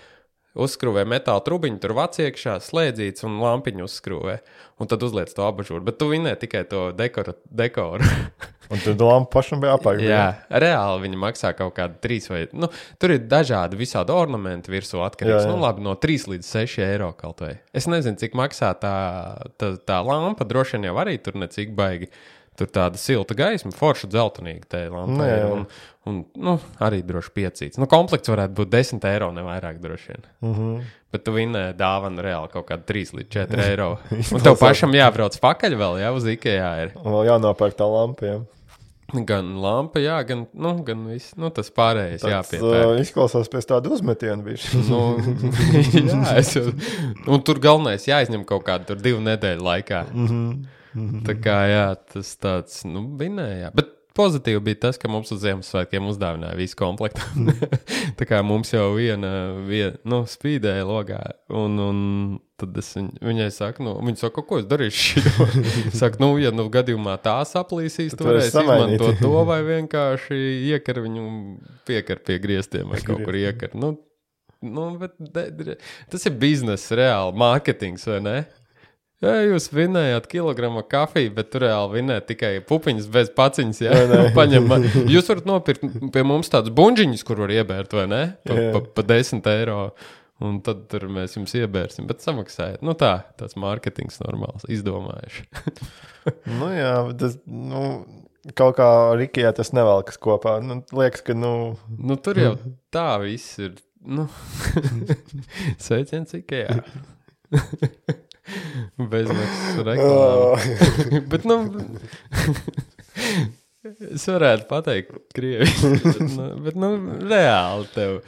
[0.54, 4.36] Uzskrūvē metāla trubiņu, tur vāc iekšā, slēdzīts un lampiņu uzskrūvē.
[4.82, 5.82] Un tad uzliek to abažūru.
[5.88, 7.34] Bet tu vinēji tikai to dekoru.
[7.50, 8.06] dekoru.
[8.74, 10.06] Un tad lampa pašam bija apakšā.
[10.08, 10.28] Jā,
[10.64, 12.46] reāli viņi maksā kaut kādu trīs vai.
[12.56, 12.70] Nu,
[13.02, 15.44] tur ir dažādi visādi ornamenti virsū atkarīgs.
[15.44, 15.52] Jā, jā.
[15.52, 17.58] Nu, labi, no 3 līdz 6 eiro kaut vai.
[17.76, 18.96] Es nezinu, cik maksā tā,
[19.62, 20.48] tā, tā lampa.
[20.48, 22.10] Droši vien jau arī tur necik baigi.
[22.54, 25.16] Tur tāda silta gaisma, forša dzeltenīga tā lampa.
[25.18, 25.46] Nu, jā.
[25.50, 25.64] Un,
[26.10, 26.54] un nu,
[26.86, 27.80] arī droši piecīts.
[27.82, 30.28] Nu, komplekts varētu būt 10 eiro, ne vairāk droši vien.
[30.46, 30.84] Mm -hmm.
[31.14, 33.98] Bet tu vinēji dāvanu reāli kaut kādu 3 līdz 4 eiro.
[34.12, 36.84] Un tev pašam jābrauc pakaļ vēl, jā, uz IKEA.
[36.84, 36.94] Ir.
[36.94, 38.26] Vēl jānopērk tā lampa.
[38.26, 38.40] Jā.
[39.14, 42.94] Gan lampa, jā, gan, nu, gan viss, nu, tas pārējais Tas jāpiepērk.
[42.96, 44.42] uh, izklausās pēc tāda uzmetiena.
[44.42, 44.78] bišķi.
[44.90, 45.18] Nu,
[46.26, 46.56] jā, es.
[47.28, 50.06] Un tur galvenais jāizņem kaut tur divu nedēļu laikā.
[50.14, 50.82] Mm -hmm.
[51.28, 53.72] Tā kā jā, tas tāds, nu, vinēja.
[53.78, 57.24] Bet pozitīvi bija tas, ka mums uz Ziemassvētkiem uzdāvināja visu komplektu.
[58.20, 59.32] tā kā mums jau viena,
[59.66, 61.22] viena nu, spīdēja logā.
[61.50, 62.00] Un, un
[62.62, 65.24] tad es viņ, viņai saku, nu, viņa saka, ko es darīšu.
[66.00, 69.02] Saka, nu, ja nu gadījumā tā saplīsīs, Tad samainīt.
[69.02, 70.40] izmantot to vai vienkārši
[70.70, 71.28] iekar viņu
[71.90, 73.74] piekar pie griestiem vai kaut kur iekar.
[73.78, 73.96] Nu,
[74.64, 75.74] Nu, bet, de, de,
[76.08, 78.36] tas ir biznesa, reāli mārketings, vai ne?
[79.24, 83.80] Jā, jūs vinējāt kilogramu kafiju, bet tur reāli vinējāt tikai pupiņas bez paciņas.
[83.86, 84.02] Jā,
[84.38, 84.66] paņem.
[84.68, 84.88] man.
[85.08, 88.24] Jūs varat nopirkt pie mums tādus buļģiņus, kur var iebērt, vai ne?
[88.44, 88.74] Pa, Jā.
[88.76, 89.86] pa, pa 10 eiro.
[90.44, 92.82] Un tad tur mēs jums iebērsim, bet samaksājiet.
[92.84, 95.46] Nu tā, tāds mārketings normāls, izdomājuši.
[96.60, 97.84] nu, jā, tas nu,
[98.60, 98.90] kaut kā
[99.22, 100.58] Rikijā tas nevelkas kopā.
[100.66, 101.54] Nu, liekas, ka nu,
[101.96, 102.58] Nu, tur jau
[102.96, 103.78] tā viss ir.
[104.04, 104.28] Nu,
[105.80, 106.82] Sveiciens, Ikea.
[109.00, 110.58] Bezmaksas reklāma.
[111.32, 111.60] Bet, nu,
[114.14, 115.94] es varētu pateikt, krieviski.
[116.04, 116.92] Bet, nu, bet, nu,
[117.30, 118.20] reāli tev.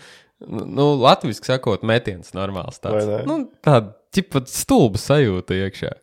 [0.45, 2.79] Nu, nu latviešu sakot, metiens normāls.
[2.83, 5.93] Tāds, nu, tāda ķipa stulba sajūta iekšā.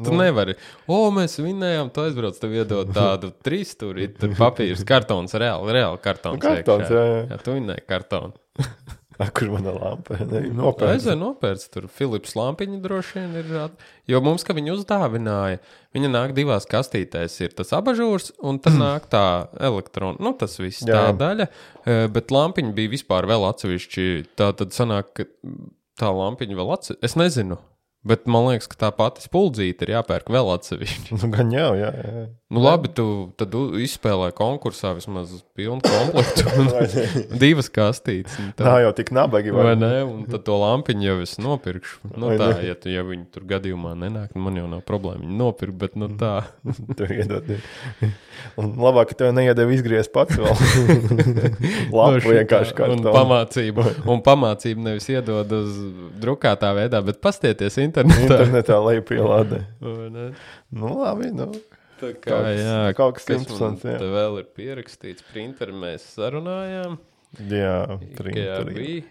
[0.00, 0.20] Tu Nu.
[0.22, 0.54] nevari.
[0.86, 6.00] O, mēs vinējām, tu aizbrauc, tev iedod tādu trīs stūri, tur papīrs, kartons, reāli, reāli
[6.02, 6.38] kartons.
[6.38, 7.20] Nu, kartons, jā, jā.
[7.32, 8.32] jā tu vinēji kartonu.
[9.36, 10.16] kur mana lampa?
[10.20, 11.08] Ne, Aizvien Nopērts.
[11.20, 13.50] nopērts, tur Filips Lampiņa droši vien ir.
[14.10, 15.60] Jo mums, ka viņi uzdāvināja,
[15.96, 17.36] viņa nāk divās kastītēs.
[17.44, 19.24] Ir tas abažūrs, un tad nāk tā
[19.60, 21.10] elektrona, nu tas viss Jā.
[21.10, 21.50] tā daļa.
[22.14, 24.06] Bet lampiņa bija vispār vēl atsevišķi.
[24.40, 25.28] Tā tad sanāk, ka
[26.00, 27.04] tā lampiņa vēl atsevišķi.
[27.10, 27.60] Es nezinu.
[28.00, 31.12] Bet man liekas, ka tā pati spuldzīte ir jāpērk vēl atsevišķi.
[31.20, 31.90] Nu, gan jau, jā.
[31.92, 32.22] jā.
[32.50, 33.04] Nu, labi, tu
[33.38, 36.46] tad izspēlē konkursā vismaz pilnu komplektu.
[37.42, 38.38] Divas kastītes.
[38.56, 38.64] tā.
[38.64, 39.52] Nav jau tik nabagi.
[39.54, 39.74] Vai Vai?
[39.78, 39.90] ne?
[40.08, 42.10] Un tad to lampiņu jau es nopirkšu.
[42.16, 42.64] Nu, Vai tā, ne?
[42.70, 45.76] ja, tu, ja viņi tur gadījumā nenāk, nu, man jau nav problēma viņu nopirkt.
[45.84, 46.32] Bet nu, tā,
[46.98, 47.52] Tev iedod.
[48.58, 50.56] Un labāk, ka tev neiedod izgriezt pats vēl.
[51.92, 53.86] Lapu Nu, vienkārši kā un pamācību.
[54.10, 55.78] Un pamācību nevis iedod uz
[56.22, 58.24] drukātā veidā, bet pastieties internetā.
[58.28, 59.60] Internetā leju pielādē.
[59.84, 60.26] Vai ne?
[60.72, 61.50] Nu, labi, nu.
[62.00, 63.96] Tā Kaut kā, kas- jā, kaut kas man interesants, jā.
[64.00, 66.94] Vēl ir pierakstīts, printeri mēs sarunājām.
[67.50, 67.74] Jā,
[68.16, 69.02] printeri.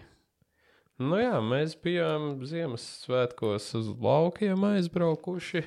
[1.00, 5.62] Nu jā, mēs bijām Ziemassvētkos uz laukiem aizbraukuši.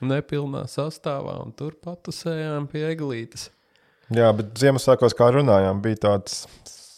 [0.00, 3.50] Nepilnā sastāvā, un tur patusējām pie eglītes.
[4.16, 6.46] Jā, bet Ziemassvētkos, kā runājām, bija tāds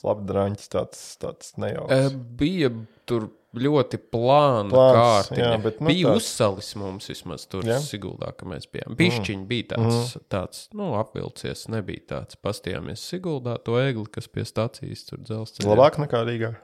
[0.06, 2.14] labdraņķis, tāds, tāds E, nejauks.
[2.38, 2.70] bija
[3.10, 4.96] tur ļoti plāna Plāns,
[5.28, 5.36] kārta.
[5.42, 7.76] jā, bet, nu, bija tāds- uzsalis mums vismaz tur, Jā?
[7.84, 8.96] Siguldā, ka mēs bijām.
[8.96, 12.38] Pišķiņi bija tāds, tāds, nu, apvilcies, nebija tāds.
[12.40, 15.68] Pastījāmies Siguldā to egli, kas pie stācijas tur dzelzceļā.
[15.68, 16.54] Labāk nekā Rīgā.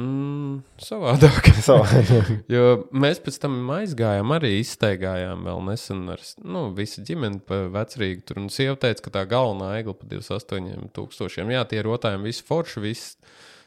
[0.00, 1.50] Mm, savādāk.
[1.66, 1.84] Savā-
[2.54, 8.24] Jo mēs pēc tam aizgājām, arī izteigājām vēl nesen ar nu, visu ģimeni pa vecrīgu.
[8.30, 11.52] Tur un sieva teica, ka tā galvenā egla pa 28 tūkstošiem.
[11.52, 13.16] Jā, tie rotājumi visi forši, viss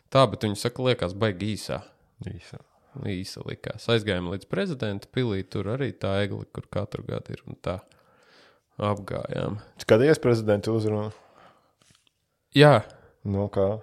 [0.10, 1.84] tā, bet viņi saka, liekas, baigi īsā.
[2.30, 2.60] Īsa.
[3.10, 3.88] Īsa likās.
[3.90, 7.80] Aizgājām līdz prezidenta pilī, tur arī tā egla, kur katru gadu ir un tā
[8.82, 9.58] apgājām.
[9.82, 11.12] Skaties, prezidenta uzrunu.
[12.58, 12.84] Jā,
[13.24, 13.80] Nu, kā?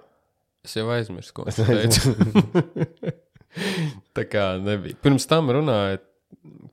[0.65, 2.13] es jau aizmirsu, ko es teicu.
[4.17, 4.99] tā kā nebija.
[5.03, 5.99] Pirms tam runāja,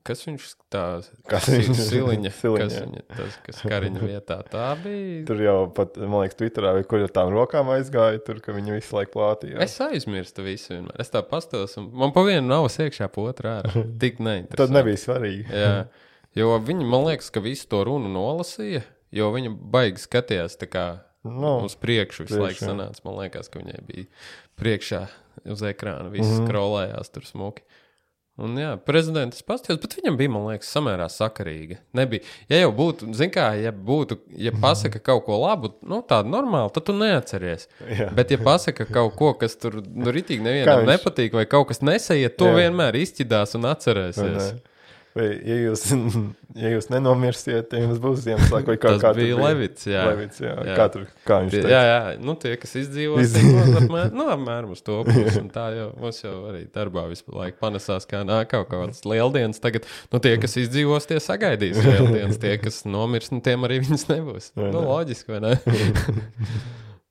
[0.08, 4.38] kas viņš tāds Kas- viņš- siliņa, Siliņa, kas viņa tas, kas kariņa vietā.
[4.52, 5.26] Tā bija.
[5.28, 8.96] Tur jau pat, man liekas, Twitterā kur ar tām rokām aizgāja, tur, ka viņi visu
[8.96, 9.60] laiku plātīja.
[9.66, 10.96] Es aizmirstu visu vienmēr.
[11.04, 13.88] Es tā pastos, un man pa vienu nav iekšā, pa otru ārā.
[14.04, 14.62] Tik neinteresanti.
[14.62, 15.48] Tad nebija svarīgi.
[15.52, 15.74] Jā,
[16.38, 20.88] jo viņi, man liekas, ka visu to runu nolasīja, jo viņa baigi skatījās tā kā
[21.28, 23.04] Nu, uz priekšu visu laiku sanāca.
[23.04, 24.06] Man liekas, ka viņai bija
[24.60, 25.02] priekšā
[25.52, 26.48] uz ekrāna, viss mm -hmm.
[26.48, 27.64] skrolējās tur smuki.
[28.38, 31.80] Un, jā, prezidents pastījās, bet viņam bija, man liekas, samērā sakarīga.
[31.98, 32.22] Nebija.
[32.54, 36.70] Ja jau būtu, zin kā, ja būtu, ja pasaka kaut ko labu, nu, tādu normālu,
[36.76, 37.66] tad tu neatceries.
[37.98, 38.12] Jā.
[38.14, 41.82] Bet, ja pasaka kaut ko, kas tur, nu, ritīgi nevienam viņš- nepatīk, vai kaut kas
[41.82, 42.60] nesaiet, to Jā.
[42.62, 44.54] vienmēr izķidās un atcerēsies.
[44.54, 44.77] ne?
[45.18, 45.84] Vai, ja, jūs,
[46.62, 50.04] ja jūs nenomirsiet, tad jums būs Ziemassvētku vai kaut Tas kā bija Levits, jā.
[50.12, 50.52] Levits, jā.
[50.68, 50.76] Jā.
[50.78, 51.72] Kā, tur, kā viņš teica?
[51.74, 53.18] jā, jā, nu tie, kas Izdzīvo.
[53.34, 53.44] tie
[53.82, 55.44] apmēram, nu, apmēram uz to pusi.
[55.56, 59.62] Tā jau mums jau arī darbā visu laiku panesās, kā nāk kaut kādas lieldienas.
[59.64, 62.38] Tagad, nu, tie, kas izdzīvos, tie sagaidīs lieldienas.
[62.44, 64.52] Tie, kas nomirs, nu, tiem arī viņas nebūs.
[64.54, 64.88] Vai Nu, ne?
[64.92, 65.56] loģiski, vai ne?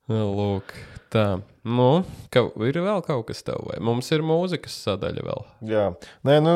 [0.06, 0.70] Nu, Lūk,
[1.10, 1.24] tā.
[1.66, 5.40] Nu, ka, ir vēl kaut kas tev, vai mums ir mūzikas sadaļa vēl?
[5.66, 5.86] Jā,
[6.28, 6.52] nē, nu,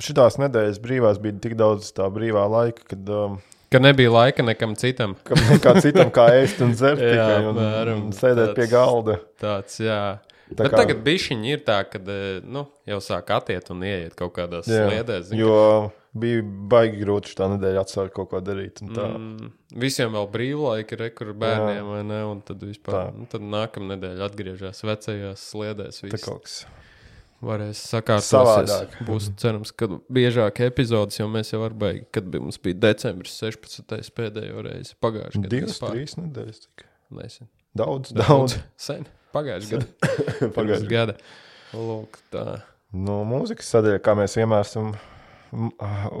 [0.00, 3.40] šitās nedēļas brīvās bija tik daudz tā brīvā laika, kad um,
[3.72, 5.14] Ka nebija laika nekam citam.
[5.24, 8.66] ka nekā citam kā ēst un dzert Jā, tikai un, apmēram un sēdēt tāds- pie
[8.68, 9.18] galda.
[9.40, 10.18] Tāds, jā.
[10.20, 11.96] Tā Tā Bet kā- tagad bišķiņi ir tā, ka
[12.44, 15.30] nu, jau sāk atiet un ieiet kaut kādās Jā, sliedēs.
[15.30, 18.82] zini, Jo bija baigi grūti šā nedēļa atsākt kaut ko darīt.
[18.92, 19.06] Tā.
[19.16, 19.48] Mm,
[19.80, 22.20] visiem vēl brīvlaika ir kur bērniem, vai ne?
[22.28, 23.16] Un tad vispār, Tā.
[23.16, 26.02] nu, tad nākamā nedēļa atgriežas vecajās sliedēs.
[26.04, 26.66] Tā Viss kaut kas.
[27.42, 27.80] Varēs.
[27.92, 28.96] Savādāk.
[29.08, 33.34] Būs cerams, ka biežāk epizodes, jo mēs jau ar baigi, kad bija, mums bija decembris
[33.42, 34.10] 16.
[34.16, 35.52] pēdējo reizi pagājušajā gadā.
[35.56, 36.60] Divas, trīs nedēļas.
[36.66, 36.86] Tik.
[37.18, 37.48] Nesen.
[37.76, 38.58] Daudz, daudz.
[38.80, 39.06] Sen.
[39.36, 40.12] Pagājušajā gadā.
[40.58, 41.16] Pagājušajā gada.
[41.72, 42.46] Lūk, tā.
[42.92, 44.90] No mūzikas sadaļa, kā mēs vienmēr esam
[45.52, 45.70] m-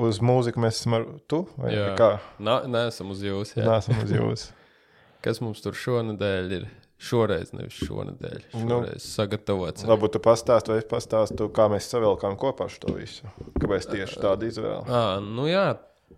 [0.06, 1.42] uz mūziku, mēs esam ar tu.
[1.60, 1.90] Vai Jā.
[2.00, 2.10] kā?
[2.40, 3.52] Nā, neesam uz jums.
[3.58, 4.46] Nē, esam uz jums.
[5.24, 6.64] Kas mums tur šonadēļ ir?
[7.02, 8.42] Šoreiz, nevis šonadēļ.
[8.62, 9.86] Nu, Šoreiz sagatavots.
[9.90, 13.30] Varbūt tu pastāstīsi, vai es pastāstīšu, kā mēs savilkām kopā šo visu.
[13.58, 14.84] Kāpēc tieši tāda izvēle?
[14.86, 15.72] À, nu jā,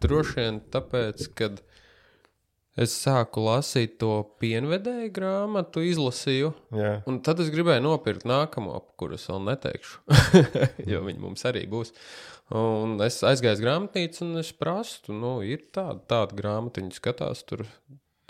[0.04, 1.62] droši vien tāpēc, kad
[2.76, 4.12] es sāku lasīt to
[4.42, 6.52] pienvedēju grāmatu, izlasīju.
[6.76, 10.04] Jā, Un tad es gribēju nopirkt nākamo, kuras vēl neteikšu,
[10.92, 11.94] jo viņi mums arī būs.
[12.54, 17.46] Un es aizgāju uz grāmatnīcu, un es prasu, nu, ir tāda, tāda grāmata, viņi skatās
[17.48, 17.64] tur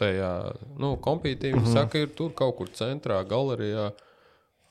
[0.00, 0.30] tajā,
[0.80, 1.52] nu, kompītī.
[1.52, 1.78] Viņi mm -hmm.
[1.78, 3.92] saka, ir tur kaut kur centrā, galerijā.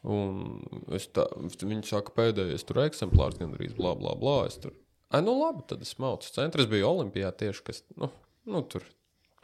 [0.03, 0.59] Un
[0.91, 1.24] es tā,
[1.63, 4.45] viņi saka, pēdējais tur eksemplārs gandrīz, bla, bla, bla.
[4.47, 4.74] Es tur,
[5.09, 6.28] ai, nu, labi, tad es maucu.
[6.34, 8.09] Centrs bija Olimpijā tieši, kas, nu,
[8.45, 8.84] nu tur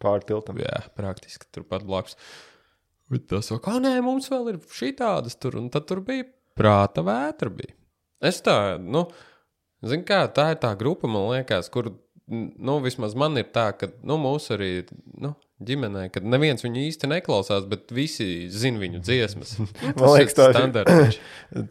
[0.04, 0.60] pāri tiltam.
[0.60, 2.18] Jā, praktiski turpat blakus.
[3.10, 6.28] Bet tas saka, ah, nē, mums vēl ir šī tādas tur, un tad tur bija
[6.60, 7.50] prāta vētra.
[7.50, 7.74] Bija.
[8.22, 9.08] Es tā, nu,
[9.82, 11.94] zinu, kā tā ir tā grupa, man liekas, kur,
[12.28, 14.74] nu, vismaz man ir tā, ka, nu, mūsu arī,
[15.24, 15.34] nu,
[15.66, 19.56] ģimenē, kad neviens viņu īsti neklausās, bet visi zina viņu dziesmas.
[19.82, 21.20] Tas Man liekas, tā ir- standarts.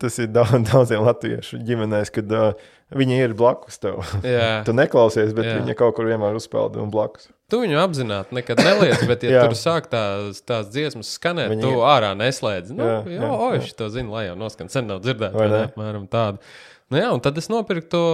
[0.02, 2.50] Tas ir daudz, daudziem latviešu ģimenēs, kad uh,
[2.88, 3.98] Viņa ir blakus tev.
[4.24, 4.62] Jā.
[4.66, 5.58] tu neklausies, bet Jā.
[5.58, 7.26] viņa kaut kur vienmēr uzspēlda un blakus.
[7.52, 11.82] Tu viņu apzināti nekad neliec, bet, ja tur sāk tās, tās dziesmas skanēt, Viņi tu
[11.84, 12.72] ārā neslēdz.
[12.72, 13.66] Nu, jā, Jā, jā, jā, jā.
[13.68, 14.72] šito zinu, lai jau noskan.
[14.72, 15.60] Sen nav dzirdēts, Vai vai ne?
[15.68, 16.40] Apmēram tādu.
[16.88, 18.04] Nu, jā, un tad es nopirku to,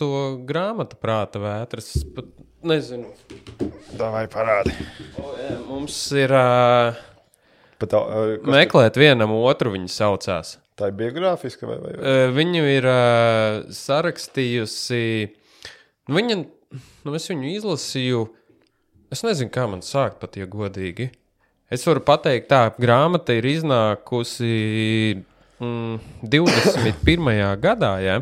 [0.00, 0.08] to
[0.48, 1.90] grāmatu prāta vētras.
[2.16, 2.30] Pat
[2.64, 3.10] nezinu.
[3.98, 4.72] Tā vai parādi.
[5.20, 6.96] O, jā, mums ir uh,
[7.78, 10.56] Pat, uh, meklēt vienam otru, viņi saucās.
[10.78, 11.92] tā ir biogrāfiska vai, vai?
[12.00, 15.04] Uh, viņu ir uh, sarakstījusi.
[16.08, 16.40] Nu, viņa,
[17.04, 18.24] nu, es viņu izlasīju.
[19.12, 21.10] Es nezinu, kā man sākt pat, ja godīgi.
[21.68, 24.48] Es varu pateikt, tā grāmata ir iznākusi
[25.60, 27.32] mm, 21.
[27.62, 27.92] gadā.
[28.04, 28.20] Ja?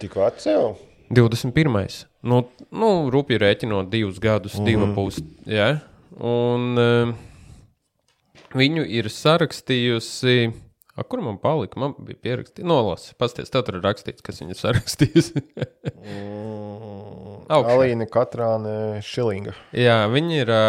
[0.00, 0.74] Tik vecs jau.
[1.14, 2.04] 21.
[2.26, 2.42] Nu,
[2.74, 5.22] nu rūpīgi rēķinot divus gadus, mm divu pusi.
[5.46, 5.68] Ja?
[6.16, 7.12] Un uh,
[8.56, 10.36] viņu ir sarakstījusi.
[10.96, 11.76] A, kur man palika?
[11.78, 13.12] Man bija pierakstīts, nolasi.
[13.20, 15.42] Pasties, tev tur ir rakstīts, kas viņa ir sarakstījusi.
[16.00, 17.42] Mm.
[17.52, 19.54] Alīna Katrāne Šilinga.
[19.76, 20.50] Jā, viņa ir.
[20.50, 20.62] ā,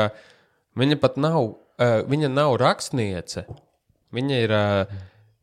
[0.78, 1.56] Viņa pat nav.
[1.82, 3.48] ā, Viņa nav rakstniece.
[4.14, 4.66] Viņa ir ā,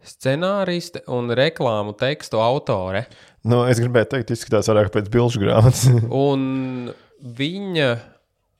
[0.06, 3.06] scenāriste un reklāmu tekstu autore.
[3.44, 5.86] Nu, es gribēju teikt, izskatās vairāk pēc bilžu grāmatas.
[6.28, 6.92] Un
[7.40, 7.90] viņa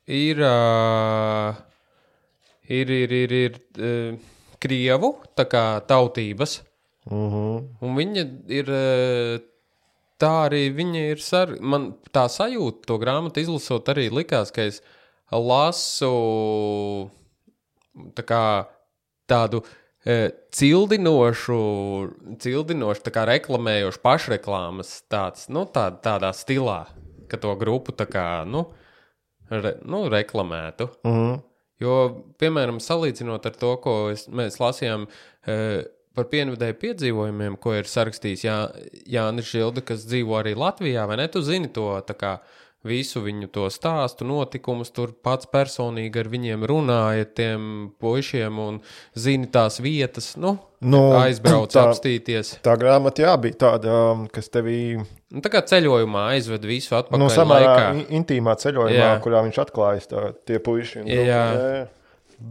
[0.09, 0.45] ir.
[0.49, 1.55] ā,
[2.64, 3.88] Ir, ir, ir, ir ā,
[4.57, 6.62] krievu kā tautības.
[7.11, 7.59] Mhm.
[7.84, 8.22] Un viņa
[8.57, 8.70] ir.
[8.72, 9.42] ā,
[10.24, 11.22] Tā arī viņa ir.
[11.22, 11.57] Sar...
[11.61, 14.80] Man tā sajūta, to grāmatu izlasot, arī likās, ka es
[15.34, 16.11] lasu
[18.14, 18.45] tā kā,
[19.30, 19.66] tādu e,
[20.05, 21.59] cildinošu,
[22.42, 26.84] cildinošu tā kā reklamējošu pašreklāmas tāds, nu, tā, tādā stilā,
[27.30, 28.66] ka to grupu tā kā, nu,
[29.48, 30.90] re, nu reklamētu.
[31.09, 31.34] Mhm.
[31.82, 31.94] Jo,
[32.38, 35.57] piemēram, salīdzinot ar to, ko es, mēs lasījām e,
[36.14, 38.59] par pienvidēju piedzīvojumiem, ko ir sarakstījis Jā,
[39.11, 41.26] Jānis Žilde, kas dzīvo arī Latvijā, vai ne?
[41.28, 42.36] Tu zini to tā kā.
[42.85, 48.80] Visu viņu to stāstu, notikumus, tur pats personīgi ar viņiem runāja, tiem puišiem, un
[49.16, 52.59] zini tās vietas, nu, Nu, aizbrauc, tā- apstīties.
[52.61, 54.99] Tā grāmata, jā, bija tāda, um, kas tevī
[55.32, 57.89] Nu, tā kā ceļojumā aizved visu atpakaļ nu, samērā laikā.
[58.05, 59.20] in- intīmā ceļojumā, Jā.
[59.24, 61.01] kurā viņš atklājas tā, tie puiši.
[61.01, 61.24] un Jā.
[61.24, 61.89] jā.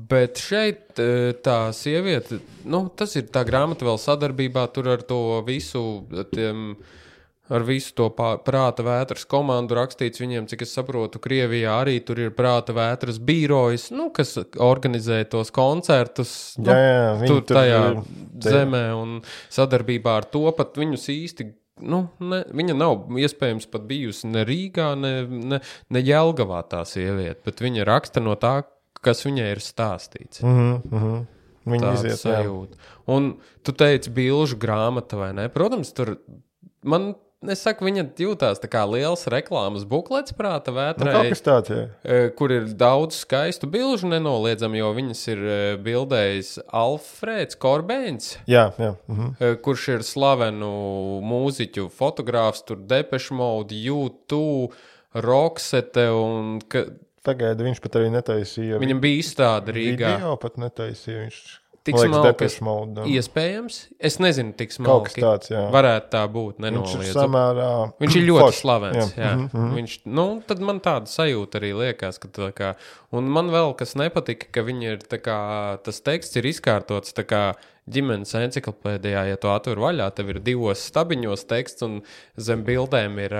[0.09, 5.41] Bet šeit e, tā sieviete, nu, tas ir tā grāmata vēl sadarbībā tur ar to
[5.45, 6.03] visu,
[6.33, 6.75] tiem,
[7.49, 10.21] ar visu to prāta vētras komandu rakstīts.
[10.23, 15.51] Viņiem, cik es saprotu, Krievijā arī tur ir prāta vētras birojas, nu, kas organizē tos
[15.51, 16.55] koncertus.
[16.57, 16.77] Nu, Jā,
[17.19, 17.99] jā, tur tur tajā ir-
[18.47, 19.21] zemē un
[19.51, 21.49] sadarbībā ar to pat viņus īsti.
[21.81, 27.41] Nu, ne, viņa nav iespējams pat bijusi ne Rīgā, ne, ne, ne Jelgavā tā sieviete,
[27.43, 28.61] bet viņa raksta no tā,
[29.03, 30.43] kas viņai ir stāstīts.
[30.45, 31.27] Mhm.
[31.65, 32.43] Viņi Tāda iziet, jā.
[32.43, 32.75] sajūta.
[33.07, 35.49] Un tu teici, bilžu grāmata vai ne?
[35.49, 36.17] Protams, tur
[36.83, 37.15] man.
[37.51, 41.29] Es saku, viņa jūtās tā kā liels reklāmas buklets prāta Nu, vētrai.
[41.29, 41.89] kas tāds, jā.
[42.03, 48.37] E, kur ir daudz skaistu bilžu, nenoliedzami, jo viņas ir e, bildējis Alfrēds Korbēns.
[48.47, 48.93] Jā, jā.
[49.07, 49.33] Mhm.
[49.39, 50.71] e, Kurš ir slavenu
[51.23, 54.73] mūziķu fotogrāfs, tur Depeche Mode, YouTube,
[55.13, 56.07] Roksete.
[56.13, 56.85] un ka-
[57.23, 58.79] Pagaidi, viņš pat arī netaisīja.
[58.81, 60.15] Viņam bija izstāde Rīgā.
[60.17, 61.21] Video pat netaisīja.
[61.23, 61.37] Viņš
[61.83, 62.47] Tik smalki.
[63.11, 65.19] Iespējams, es nezinu, tik smalki.
[65.19, 65.65] Tāds, jā.
[65.73, 66.61] Varētu tā būt.
[66.63, 67.71] Viņš ir samērā.
[67.99, 69.01] Viņš ir ļoti foršs, slavens.
[69.17, 69.25] Jā.
[69.25, 69.33] Jā.
[69.35, 69.73] Mhm, mhm.
[69.81, 72.71] Viņš, nu, tad man tāda sajūta arī liekas, ka tā kā.
[73.11, 75.37] Un man vēl kas nepatika, ka ir kā,
[75.83, 77.43] tas teksts ir izkārtots tā kā
[77.91, 79.27] ģimenes encyklopēdijā.
[79.33, 81.99] Ja tu atver vaļā, tev ir divos stabiņos teksts, un
[82.39, 83.35] zem bildēm ir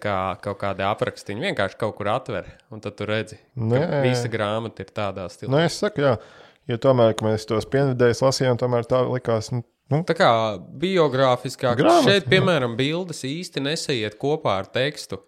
[0.00, 1.50] kā kaut kāda aprakstiņa.
[1.50, 4.04] Vienkārši kaut kur atver, un tad tu redzi, ka Nē.
[4.08, 5.52] visa grāmata ir tādā stilā.
[5.52, 6.16] Nu, es saku, jā.
[6.68, 9.50] Jo tomēr, kad mēs tos pienvidējus lasījām, tomēr tā likās.
[9.54, 10.30] Nu, nu, Tā kā
[10.82, 15.22] biogrāfiskāk, Grāmata, šeit, piemēram, bildes īsti nesaiet kopā ar tekstu.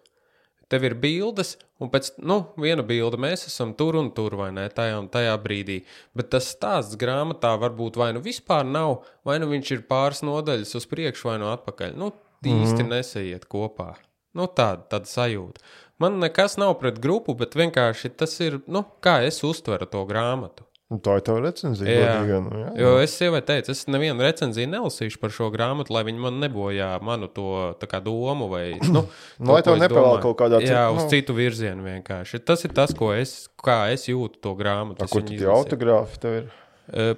[0.71, 4.63] Tev ir bildes, un pēc nu, viena bilde mēs esam tur un tur, vai ne,
[4.73, 5.81] tajā un tajā brīdī.
[6.17, 10.73] Bet tas stāsts grāmatā varbūt vai nu vispār nav, vai nu viņš ir pāris nodaļas
[10.79, 11.93] uz priekšu, vai nu atpakaļ.
[11.99, 12.09] Nu,
[12.43, 13.93] īsti nesaiet kopā.
[14.33, 15.61] Nu, tāda, tāda sajūta.
[16.01, 20.65] Man nekas nav pret grupu, bet vienkārši tas ir, nu, kā es uztveru to grāmatu.
[20.91, 21.89] Nu, tā ir tā recenzija.
[21.89, 22.15] Jā.
[22.21, 22.71] godīgi, nu, jā.
[22.81, 26.89] Jo es sievai teicu, es nevienu recenziju nelasīšu par šo grāmatu, lai viņi man nebojā
[27.01, 28.49] manu to kā, domu.
[28.51, 28.65] Vai,
[28.95, 29.05] nu,
[29.39, 30.21] Nu, lai to, ko tev domāju.
[30.21, 31.09] kaut kādā Jā, citā- uz nu.
[31.09, 32.43] citu virzienu vienkārši.
[32.45, 35.01] Tas ir tas, ko es, kā es jūtu to grāmatu.
[35.01, 36.51] Tā, kur tie autogrāfi tev ir?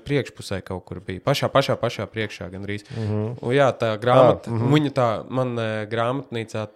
[0.06, 1.20] Priekšpusē kaut kur bija.
[1.26, 2.86] Pašā, pašā, pašā priekšā gandrīz.
[2.94, 3.06] Mm.
[3.10, 3.38] -hmm.
[3.42, 4.74] Un, jā, tā grāmata, ah, mm -hmm.
[4.74, 5.56] viņa tā man
[5.90, 6.68] grāmatnīcā,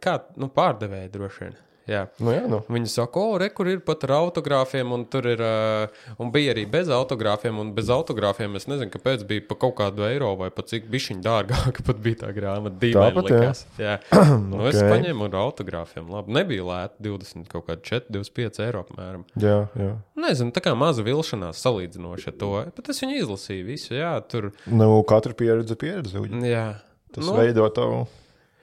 [0.00, 1.54] kā nu, pārdevēja droši vien.
[1.90, 2.06] Jā.
[2.16, 2.62] Nu, jā, nu.
[2.72, 6.54] Viņi saka, o, re, kur ir pat ar autogrāfiem, un tur ir, uh, un bija
[6.54, 10.48] arī bez autogrāfiem, un bez autogrāfiem es nezinu, kāpēc bija pa kaut kādu eiro vai
[10.54, 12.80] pat cik bišķiņ dārgāka pat bija tā grāmata.
[12.80, 13.40] Tāpat, jā.
[13.42, 13.64] likās.
[13.80, 13.98] Jā.
[14.54, 19.24] Nu, es paņēmu ar autogrāfiem, labi, nebija lēti 20, kaut kādi 4, 25 eiro apmēram.
[19.40, 19.92] jā, jā.
[20.24, 24.52] Nezinu, tā kā maza vilšanās salīdzinoši ar to, bet es viņu izlasīju visu, jā, tur,
[24.70, 26.16] Nu, katra pieredze pieredze.
[26.22, 26.40] uģi.
[26.48, 26.66] jā.
[27.14, 28.04] Tas nu, veido tavu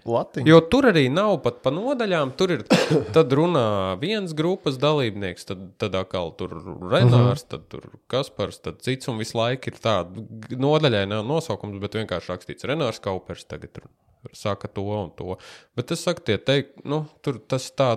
[0.07, 0.49] latiņu.
[0.49, 2.33] Jo tur arī nav pat pa nodaļām.
[2.39, 2.63] Tur ir
[3.15, 3.65] tad runā
[4.01, 6.55] viens grupas dalībnieks, tad, tad atkal tur
[6.91, 10.25] Renārs, tad tur Kaspars, tad cits un visu laiku ir tāda
[10.61, 13.89] nodaļai nav nosaukums, bet vienkārši rakstīts Renārs Kaupers tagad tur
[14.33, 15.37] saka to un to.
[15.75, 17.95] Bet es saku, tie teikt, nu, tur tas tā.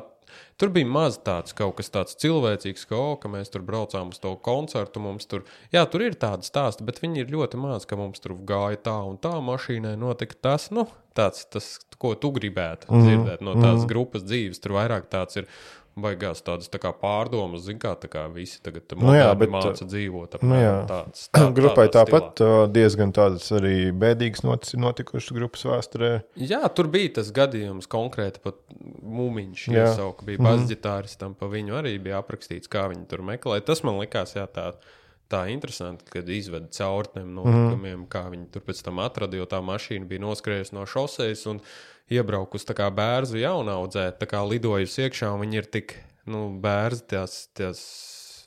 [0.61, 4.21] Tur bija maz tāds kaut kas tāds cilvēcīgs, ka, oh, ka mēs tur braucām uz
[4.23, 5.03] to koncertu.
[5.03, 5.43] Mums tur,
[5.75, 8.99] jā, tur ir tādi stāsti, bet viņi ir ļoti maz, ka mums tur gāja tā
[9.09, 10.87] un tā mašīnai, notika tas, nu,
[11.19, 13.07] tāds, tas, ko tu gribētu mm.
[13.09, 13.89] dzirdēt no tās mm.
[13.91, 14.63] grupas dzīves.
[14.63, 15.51] Tur vairāk tāds ir
[15.95, 19.87] baigās tādas tā kā pārdomas, zin kā, tā kā visi tagad Nu jā, bet, māca
[19.87, 20.37] dzīvot.
[20.43, 20.73] nu jā.
[20.73, 26.13] apmēram tāds, tā, Grupai tāpat uh, diezgan tādas arī bēdīgas notis notikušas grupas vēsturē.
[26.41, 29.67] Jā, tur bija tas gadījums konkrēti pat mūmiņš.
[29.75, 33.61] Iesauka, bija basģitāristam, pa viņu arī bija aprakstīts, kā viņi tur meklē.
[33.65, 34.73] Tas man likās, jā, tā.
[35.33, 38.09] Tā interesanti, kad izveda cauri tiem notikumiem, mm.
[38.13, 41.63] kā viņi tur pēc tam atrada, jo tā mašīna bija noskrējusi no šoseis un
[42.13, 45.95] iebraukusi tā kā bērnu jaunaudzē, tā kā lidojusi iekšā, un viņi ir tik,
[46.29, 47.81] nu, bērni, tās, tās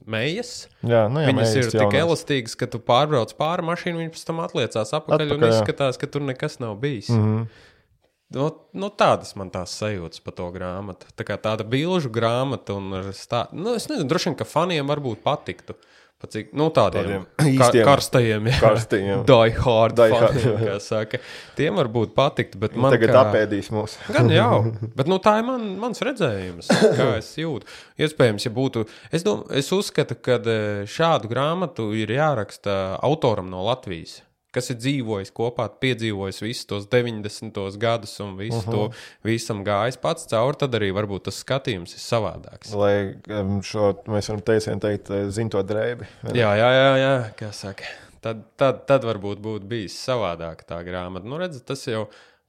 [0.06, 0.68] mejas.
[0.86, 2.00] Jā, nu jā, Viņas ir tik jaunās.
[2.04, 5.58] elastīgas, ka tu pārbrauc pāri mašīnai, viņas pēc tam atliecās atpakaļ, atpakaļ un Atpakaļ, jā.
[5.66, 7.10] izskatās, ka tur nekas nav bijis.
[7.10, 7.38] Mm Mhm.
[7.42, 7.48] -hmm.
[8.36, 11.08] Nu, nu, tādas man tās sajūtas par to grāmatu.
[11.16, 13.46] Tā kā tāda bilžu grāmata, un stā...
[13.56, 15.78] nu, es nezinu, droši vien, ka faniem varbūt patiktu.
[16.18, 19.20] Pa cik, nu, tādiem Tādiem ka, karstajiem, jā, karstajiem.
[19.30, 21.20] die hard, Die hard, faniem, kā saka.
[21.56, 23.22] Tiem varbūt patikt, bet man Tagad kā...
[23.30, 24.00] apēdīs mūs.
[24.16, 27.70] Gan jau, bet nu, tā ir man, mans redzējums, kā es jūtu.
[28.02, 28.88] Iespējams, ja būtu.
[29.14, 34.24] Es, dom, es uzskatu, ka eh, šādu grāmatu ir jāraksta autoram no Latvijas.
[34.58, 37.78] Kas ir dzīvojis kopā, piedzīvojis visus tos 90.
[37.78, 38.72] gadus un visu uh -huh.
[38.72, 42.74] to visam gājis pats cauri, tad arī varbūt tas skatījums ir savādāks.
[42.74, 43.16] Lai
[43.62, 46.10] šo mēs varam teicienu teikt, eh, zin to drēbi.
[46.34, 47.86] Jā, jā, jā, jā kā saka.
[48.22, 51.30] Tad, tad, tad varbūt būtu bijis savādāk tā grāmata.
[51.30, 52.08] Nu, redz, tas jau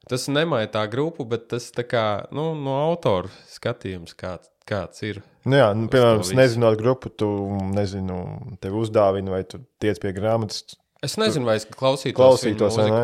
[0.09, 5.21] tas nemaina tā grupu, bet tas kā, nu, no autora skatījums kāds, kāds ir.
[5.45, 7.29] Nu, jā, nu, piemēram, nezinot grupu, tu
[7.75, 8.19] nezinu,
[8.61, 10.77] tev uzdāvina vai tu tiec pie grāmatas.
[11.05, 13.03] Es nezinu, vai es klausītos, Klausītos, vai ne?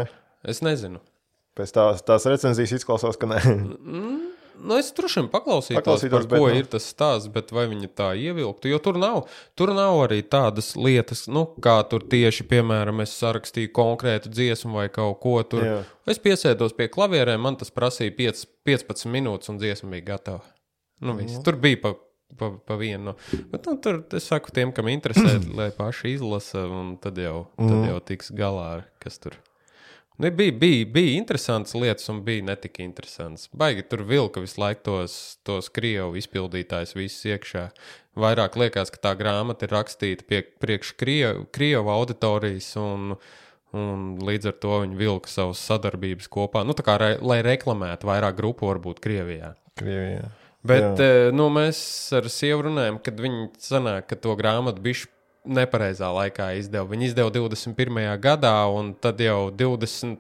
[0.52, 1.00] Es nezinu.
[1.56, 3.40] Pēc tās, tās recenzijas izklausās, ka nē.
[4.56, 6.60] Nu, es droši vien paklausītos, Paklausītos, par ko bet, nu.
[6.64, 8.70] ir tas stāsts, bet vai viņi tā ievilktu?
[8.72, 9.26] Jo tur nav,
[9.60, 14.88] tur nav arī tādas lietas, nu, kā tur tieši, piemēram, es sarakstīju konkrētu dziesmu vai
[14.94, 15.66] kaut ko tur.
[15.68, 15.78] Jā.
[16.08, 20.44] Es piesēdos pie klavierēm, man tas prasīja 5, 15 minūtes, un dziesma bija gatava.
[21.04, 21.42] Nu, viss.
[21.44, 21.94] Tur bija pa,
[22.38, 23.12] pa, pa vienu.
[23.14, 27.48] no- Bet, nu, tur es saku tiem, kam interesē, lai paši izlasa, un tad jau,
[27.58, 29.38] tad jau tiks galā ar kas tur.
[30.16, 33.50] Nu, bija, bija, bija interesants lietas, un bija netik interesants.
[33.52, 37.66] Baigi tur vilka visu laiku tos, tos krievu izpildītājus visus iekšā.
[38.16, 43.18] Vairāk liekas, ka tā grāmata ir rakstīta pie, priekš krievu, krievu auditorijas, un,
[43.76, 46.64] un līdz ar to viņi vilka savas sadarbības kopā.
[46.64, 49.52] Nu, tā kā lai reklamētu vairāk grupu, varbūt Krievijā.
[49.76, 50.32] Krievijā.
[50.66, 51.06] Bet Jā.
[51.06, 51.78] eh, nu, mēs
[52.18, 55.12] ar sievu runājam, kad viņi sanāk, ka to grāmatu bišķi
[55.46, 56.88] nepareizā laikā izdeva.
[56.90, 58.18] Viņi izdeva 21.
[58.24, 60.18] gadā, un tad jau 22.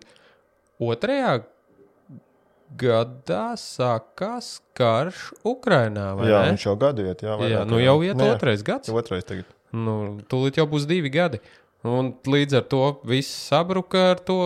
[2.78, 6.12] gadā sākās karš Ukrainā.
[6.18, 6.54] vai Jā, ne?
[6.54, 7.24] viņš jau gadu iet.
[7.26, 7.98] Jā, jā, nu jau.
[8.06, 8.92] iet Nē, otrais gads.
[8.94, 9.50] Otrais tagad.
[9.76, 9.96] Nu,
[10.32, 11.42] tūlīt jau būs divi gadi.
[11.86, 14.40] Un līdz ar to viss sabruka ar to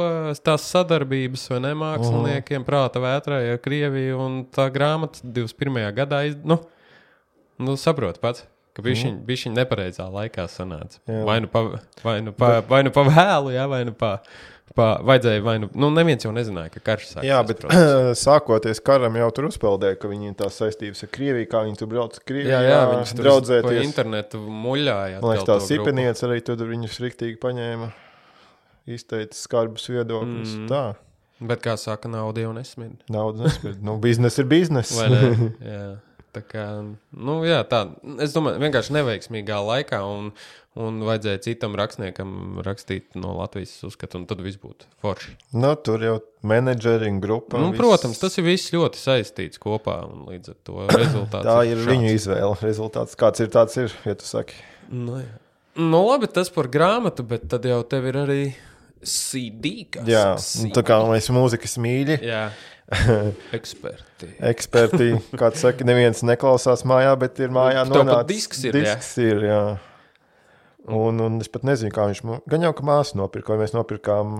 [0.44, 4.20] tās sadarbības vai ne māksliniekiem, prāta vētrā ar Krieviju.
[4.26, 5.82] Un tā grāmata 21.
[5.96, 6.36] gadā, iz...
[6.44, 6.60] nu,
[7.64, 8.44] nu saprot pats.
[8.76, 11.00] Ka bija viņa nepareizā laikā sanāca.
[11.10, 11.24] Jā.
[11.28, 11.64] Vai nu pa,
[12.06, 14.12] vai nu pa, vai nu pa vēlu, jā, vai nu pa,
[14.78, 17.28] pa vajadzēja, vai nu, nu neviens jau nezināja, ka karš sāksies.
[17.30, 18.22] Jā, bet protams.
[18.22, 22.16] sākoties karam jau tur uzpeldēja, ka viņi tās saistības ar Krieviju, kā viņi tur brauc
[22.18, 22.54] uz Krieviju.
[22.54, 23.82] jā, jā, viņš tur pa draudzēties.
[23.88, 25.20] internetu muļāja.
[25.24, 27.92] Man liekas, tā sipenieca arī tur viņus riktīgi paņēma.
[28.90, 30.56] Izteica skarbus viedokļus.
[30.64, 30.68] Mm.
[30.72, 30.84] Tā,
[31.40, 32.98] Bet kā saka, nauda jau nesmid.
[33.08, 33.78] nauda nespēj.
[33.86, 35.06] nu, biznesa ir biznesa.
[36.36, 36.64] Tā kā,
[37.18, 37.80] nu, jā, tā,
[38.22, 40.28] es domāju, vienkārši neveiksmīgā laikā, un,
[40.78, 45.34] un vajadzēja citam rakstniekam rakstīt no Latvijas uzskatu, un tad viss būtu forši.
[45.58, 46.16] nu, tur jau
[46.46, 47.58] menedžeri un grupa.
[47.58, 47.82] Nu, viss.
[47.82, 51.50] protams, tas ir viss ļoti saistīts kopā, un līdz ar to rezultāts.
[51.50, 51.90] Tā ir šāds.
[51.96, 52.56] viņu izvēle.
[52.62, 53.94] Rezultāts kāds ir, tāds ir.
[54.06, 54.58] Ja tu saki,
[54.90, 55.34] Nu, jā.
[55.82, 58.42] nu, labi, tas par grāmatu, bet tad jau tev ir arī
[59.02, 59.86] CD.
[59.94, 60.72] Kas jā, CD.
[60.76, 62.50] tā kā mēs mūzikas mīļi, jā.
[63.58, 64.32] Eksperti.
[64.42, 65.10] eksperti.
[65.38, 68.30] Kāds saka, neviens neklausās mājā, bet ir mājā nonācis.
[68.32, 69.64] disks ir, disks ir, jā.
[70.90, 72.24] Un, un es pat nezinu, kā viņš.
[72.50, 74.40] Gan jau, ka māsa nopirka, vai mēs nopirkām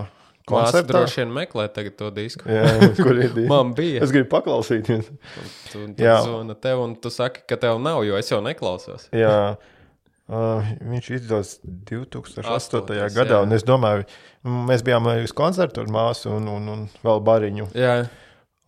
[0.50, 2.48] Māsa droši vien meklē to disku.
[2.50, 2.70] Jā,
[3.04, 3.50] kur ir disks?
[3.52, 4.00] Man bija.
[4.02, 5.12] Es gribu paklausīties.
[5.70, 6.16] Tu, tu Jā.
[6.26, 9.12] zvana tev, un tu saki, ka tev nav, jo es jau neklausos.
[9.14, 9.60] Jā.
[10.30, 12.50] Uh, viņš izdevās 2008.
[12.54, 13.44] Astotais, gadā, jā.
[13.46, 14.08] un es domāju,
[14.66, 17.70] mēs bijām uz koncertu ar māsu un, un, un vēl bariņu.
[17.78, 18.10] Jā, Un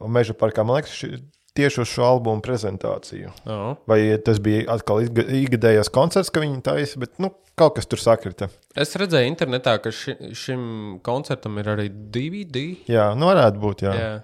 [0.08, 1.10] Meža parkā, man liekas, ši,
[1.58, 3.32] tieši uz šo albumu prezentāciju.
[3.46, 3.76] oh.
[3.88, 7.30] Vai tas bija atkal ikga- ikgadējais koncerts, ka viņi taisa, bet nu,
[7.60, 8.48] kaut kas tur sakrita.
[8.76, 12.78] es redzēju internetā, ka ši, šim koncertam ir arī DVD.
[12.88, 13.94] Jā, nu varētu būt, jā.
[13.94, 14.08] jā.
[14.08, 14.22] Jā.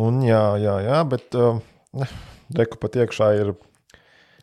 [0.00, 1.58] Un jā, jā, jā bet uh,
[2.56, 3.54] reku pat iekšā ir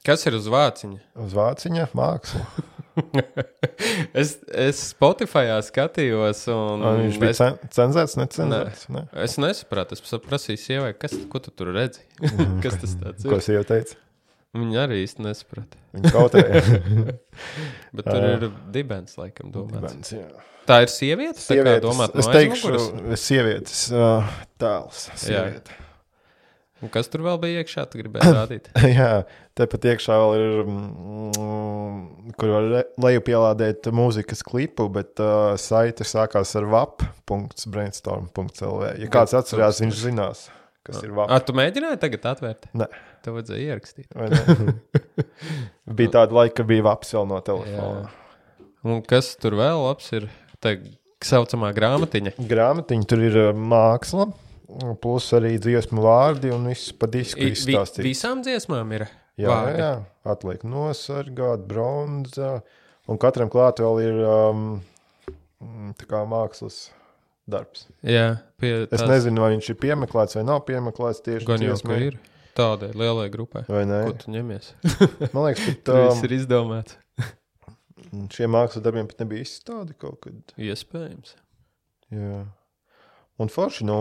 [0.05, 0.99] Kas ir uz vāciņa?
[1.26, 2.45] uz vāciņa māksla.
[4.21, 8.87] es, es Spotify skatījos, un Un viņš bija es, cen cenzēts, necenzēts.
[8.93, 9.05] Ne?
[9.23, 9.97] es nesapratu.
[9.97, 12.03] Es prasīju sievai, kas ko tu tur redzi.
[12.63, 13.41] kas tas Ko ir?
[13.43, 13.97] es jau teicu?
[14.57, 15.79] Viņa arī īsti nesaprata.
[15.93, 16.61] Viņa kautrēja.
[17.95, 19.83] Bet tur ir dibens, laikam, domāts.
[19.91, 20.29] Bens, jā.
[20.67, 21.39] Tā ir sieviete?
[21.39, 23.21] tā kā Sievietes, domāt es no teikšu, aizmugures?
[23.23, 25.05] sievietes uh, tēls.
[25.21, 25.77] Sieviete.
[26.86, 27.82] Un kas tur vēl bija iekšā?
[27.89, 28.67] Tu gribēji rādīt?
[28.86, 29.23] Jā,
[29.57, 36.49] tepat iekšā vēl ir, mm, kur var le- lejupielādēt mūzikas klipu, bet uh, saite sākās
[36.59, 38.82] ar vap.brainstorm.lv.
[39.01, 40.39] Ja kāds atcerās, viņš zinās,
[40.86, 41.28] kas ir vap.
[41.34, 42.61] Ah, tu mēģināji tagad atvērt?
[42.78, 42.88] Nē.
[43.25, 44.09] Tev vajadzēja ierakstīt.
[45.97, 48.05] bija tāda laika, kad bija vaps vēl no telefona.
[48.88, 50.23] Un kas tur vēl labs ir?
[50.63, 50.69] Tā
[51.25, 52.32] saucamā grāmatiņa.
[52.47, 54.25] Grāmatiņa tur ir uh, māksla,
[55.01, 58.03] plus arī dziesmu vārdi un viss pa disku I- vi, izstāstīts.
[58.05, 59.07] visām dziesmām ir
[59.38, 59.80] Jā, vārdi.
[59.80, 59.91] jā,
[60.26, 62.61] atliek nosargāt, bronzā.
[63.07, 64.82] Un katram klāt vēl ir um,
[65.63, 66.89] mm, tā kā mākslas
[67.47, 67.86] darbs.
[68.03, 71.78] jā pie Es tās- nezinu, vai viņš ir piemeklēts vai nav piemeklēts tieši Gan jau,
[71.78, 72.20] ka dziesmai, ir
[72.57, 73.63] tādai lielai grupai.
[73.70, 74.03] Vai ne?
[74.09, 74.74] Ko tu ņemies?
[75.34, 76.97] Man liekas, ka Tur viss um, ir izdomāts.
[78.36, 80.36] šiem mākslas darbiem pat nebija izstādi kaut kad.
[80.57, 81.36] Iespējams.
[82.11, 82.43] Jā.
[83.41, 83.97] Un forši, nu,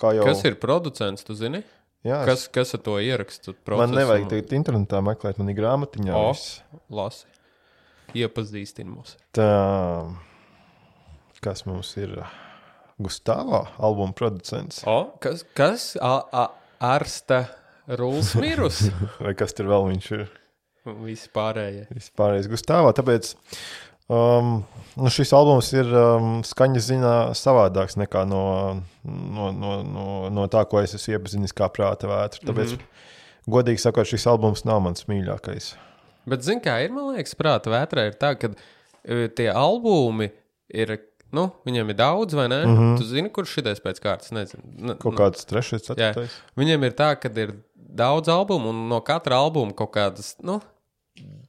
[0.00, 0.24] kā jau.
[0.26, 1.62] Kas ir producents, tu zini?
[2.02, 3.54] Jā, Kas, kas ar to ierakstu?
[3.78, 6.16] man nevajag tagad internetā meklēt, man ir grāmatiņā.
[6.18, 6.32] O.
[6.90, 7.28] Lasi.
[8.18, 9.14] Iepazīstini mūs.
[9.38, 9.46] Tā,
[11.44, 12.16] kas mums ir?
[13.02, 14.82] Gustavā albuma producents.
[14.86, 15.46] O, kas?
[15.56, 15.86] kas?
[16.02, 16.44] A, a,
[16.82, 17.44] Arsta
[17.98, 18.82] Rūls Mirus.
[19.22, 20.26] Vai kas tur vēl viņš ir?
[21.06, 21.86] Visi pārējie.
[21.94, 22.90] Vispārējais Gustavā.
[22.98, 23.32] Tāpēc
[24.12, 24.52] um,
[24.96, 28.44] nu šis albums ir um, skaņas ziņā savādāks nekā no,
[29.04, 32.42] no, no, no, no tā, ko es esmu iepazinis kā prāta vētra.
[32.42, 33.48] Tāpēc, mm -hmm.
[33.56, 35.72] godīgi sakot, šis albums nav mans mīļākais.
[36.28, 38.52] Bet, zini, kā ir, man liekas, prāta vētrā ir tā, ka
[39.02, 40.30] e, tie albumi
[40.68, 40.94] ir,
[41.34, 42.64] nu, viņiem ir daudz, vai ne?
[42.66, 42.98] Mm -hmm.
[42.98, 44.62] Tu zini, kurš šitais pēc kārtas, nezinu.
[44.78, 46.30] Ne, Kaut kāds trešais, ceturtais.
[46.56, 50.60] Viņiem ir tā, ka ir daudz albumu, un no katra albuma kaut kādas, nu,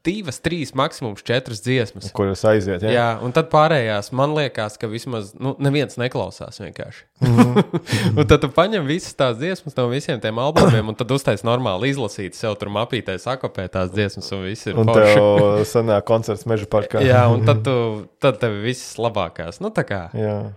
[0.04, 2.10] divas, trīs, maksimums četras dziesmas.
[2.16, 2.84] Kuras aiziet?
[2.84, 2.92] Jā.
[2.92, 7.06] Jā, un tad pārējās man liekas, ka vismaz nu, neviens neklausās vienkārši.
[7.24, 7.38] Mm.
[7.38, 7.84] -hmm.
[8.20, 11.94] un tad tu paņem visas tās dziesmas no visiem tiem albumiem, un tad uztais normāli
[11.94, 15.14] izlasīt, sev tur mapītē, sakopē tās dziesmas, un viss ir Un forši.
[15.14, 17.00] tev sanāk koncerts meža parkā.
[17.00, 19.62] Jā, un tad, tu, tad tev viss labākās.
[19.64, 20.52] Nu, tā kā Jā.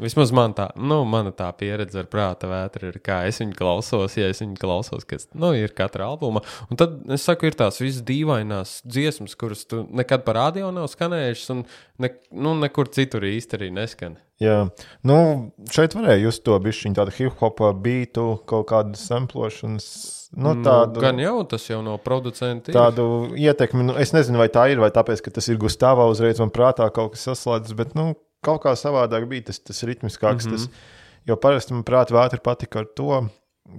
[0.00, 4.16] Vismaz man tā, nu, mana tā pieredze ar prāta vētru ir, kā es viņu klausos,
[4.18, 6.42] ja es viņu klausos, kas nu, ir katra albuma.
[6.70, 10.90] Un tad es saku, ir tās visas dīvainās dziesmas, kuras tu nekad par radio nav
[10.92, 11.64] skanējušas, un
[12.02, 14.18] ne, nu, nekur citur īsti arī neskan.
[14.42, 14.66] Jā,
[15.08, 15.16] nu,
[15.72, 19.86] šeit varēja just to bišķiņu tādu hip-hopa beatu, kaut kādu samplošanas,
[20.36, 20.98] nu, tādu.
[20.98, 22.74] Nu, gan jau tas jau no producenta.
[22.74, 23.86] tādu ietekmi.
[23.88, 26.90] Nu, es nezinu, vai tā ir, vai tāpēc, ka tas ir Gustavā uzreiz man prātā
[26.92, 28.10] kaut kas saslēdzis, bet nu,
[28.44, 30.46] kaut kā savādāk bija tas, tas ritmiskāks.
[30.46, 30.56] Mm Mhm.
[30.56, 30.66] -hmm.
[30.66, 33.28] tas, jo parasti man prātā vētra patika ar to,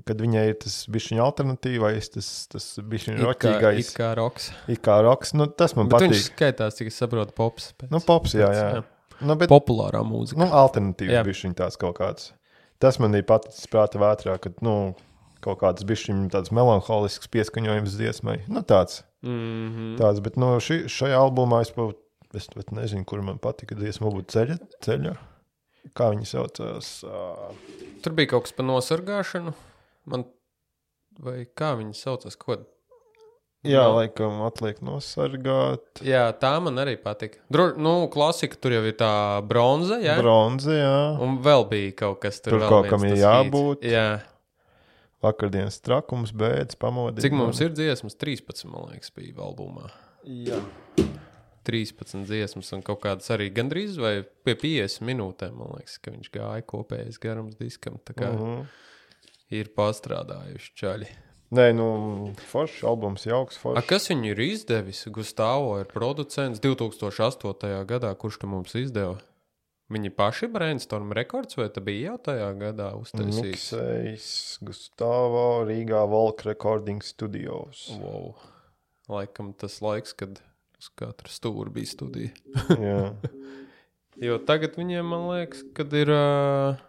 [0.05, 4.51] kad viņai ir tas bišķiņa alternatīvais, tas, tas bišķiņa roķīgais, it kā roks.
[4.67, 5.33] it kā roks.
[5.33, 6.35] Nu, tas man Bet viņš patīk.
[6.35, 7.73] skaitās, cik es saprotu, pops.
[7.79, 8.83] Pēc, Nu, pops, jā, pēc, jā.
[9.21, 10.37] Nu, bet, Populārā mūzika.
[10.37, 11.23] nu, alternatīvs Jā.
[11.23, 12.31] bišķiņa tāds kaut kāds.
[12.79, 14.93] Tas man ir paticis prātā vētrā, kad, nu,
[15.41, 18.41] kaut kāds bišķiņa tāds melanholisks pieskaņojums dziesmai.
[18.47, 19.03] Nu, tāds.
[19.23, 19.31] Mm
[19.71, 19.97] -hmm.
[19.97, 21.95] Tāds, bet no šī, šajā albumā es pat
[22.37, 25.13] es pat nezinu, kur man patika dziesma, varbūt ceļa, ceļa.
[25.97, 26.87] Kā viņi saucās?
[27.07, 27.51] ā,
[28.03, 29.53] Tur bija kaut kas par nosargāšanu.
[30.11, 30.25] Man...
[31.17, 32.35] Vai kā viņi saucās?
[32.37, 32.59] Ko...
[33.65, 33.95] Jā, No.
[33.97, 36.03] laikam atliek nosargāt.
[36.05, 37.39] Jā, tā man arī patika.
[37.51, 37.71] Dro...
[37.79, 39.09] Nu, klasika tur jau ir tā
[39.49, 40.13] bronza, jā.
[40.21, 40.93] Bronze, jā.
[41.25, 42.53] Un vēl bija kaut kas tur.
[42.59, 43.81] Tur kaut kam ir jābūt.
[43.81, 43.95] hīts.
[43.95, 44.05] Jā.
[45.25, 47.23] Vakardienas trakums, bēdas, pamodīt.
[47.25, 48.13] Cik mums ir dziesmas?
[48.21, 49.89] 13, man liekas, bija albumā.
[50.29, 50.61] Jā.
[51.67, 56.31] 13 dziesmas un kaut kādas arī gandrīz vai pie 50 minūtēm, man liekas, ka viņš
[56.33, 57.99] gāja kopējais garums diskam.
[58.07, 58.67] Tā kā, Mhm.
[59.51, 61.07] ir pastrādājuši čaļi.
[61.55, 61.85] Nē, nu,
[62.51, 63.87] foršs albums, jauks, A, foršs.
[63.87, 65.05] kas viņu ir izdevis?
[65.07, 67.85] Gustavs ir producents 2008.
[67.87, 69.19] gadā, kurš to mums izdeva?
[69.89, 73.71] Viņi paši brainstorm rekords, vai tas bija jau tajā gadā uztaisīts?
[73.71, 77.85] Miksējs Gustavo Rīgā Volk Recording Studios.
[77.95, 78.35] Wow.
[79.07, 80.41] Laikam tas laiks, kad
[80.77, 82.31] uz katra stūra bija studija.
[84.17, 86.09] Jo tagad viņiem, man liekas, kad ir.
[86.09, 86.79] Uh,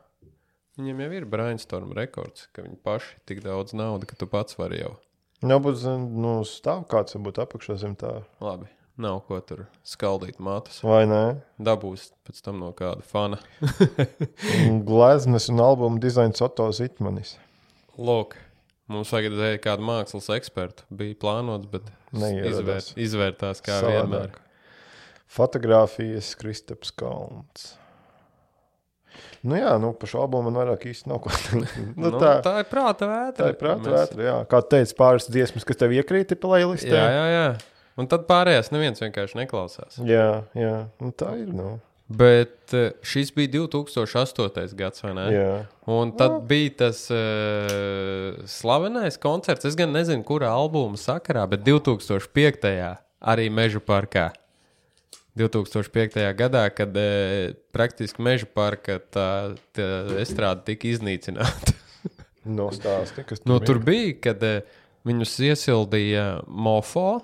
[0.80, 4.80] viņiem jau ir brainstorm rekords, ka viņi paši tik daudz naudas, ka tu pats vari
[4.80, 4.94] jau.
[5.44, 8.14] Nebūtu, zin, nu, stāv kāds varbūt apakšā zem tā.
[8.42, 10.80] Labi, nav ko tur skaldīt matus.
[10.86, 11.20] Vai ne?
[11.60, 13.42] Dabūs pēc tam no kāda fana.
[14.88, 17.36] Gleznes un albuma dizains Otto Zitmanis.
[18.00, 18.38] Lūk,
[18.88, 20.84] mums vajag redzēt kādu mākslas ekspertu.
[20.90, 23.96] Bija plānots, bet izvērt, izvērtās kā Savādāk.
[23.96, 24.38] vienmēr.
[25.28, 27.74] Fotogrāfijas Kristaps Kalns.
[29.42, 31.74] Nu jā, nu par šo albumu man vairāk īsti nav ko teikt.
[31.96, 33.38] Nu, Nu, tā, tā ir prāta vētra.
[33.44, 34.36] tā ir prāta Mēs- vētra, jā.
[34.50, 36.94] Kā teica pāris dziesmas, kas tev iekrīt playlistē.
[36.94, 37.48] Jā, jā, jā.
[37.98, 39.98] Un tad pārējās neviens vienkārši neklausās.
[40.06, 40.74] jā, jā.
[41.02, 41.76] Nu, tā ir, nu.
[42.08, 44.74] Bet eh, šis bija 2008.
[44.74, 45.26] gads, vai ne?
[45.34, 45.50] Jā.
[45.92, 49.68] Un tad bija tas uh, slavenais koncerts.
[49.68, 52.64] Es gan nezinu, kurā albuma sakarā, bet 2005.
[53.20, 54.30] arī Meža parkā.
[55.36, 56.16] 2005.
[56.38, 59.28] gadā, kad uh, praktiski Meža parka tā,
[59.76, 59.90] tā
[60.24, 61.76] estrāde tika iznīcināta.
[62.48, 64.62] Nostāsti, kas nu, tur bija, kad uh,
[65.08, 67.18] viņus iesildīja Mofo,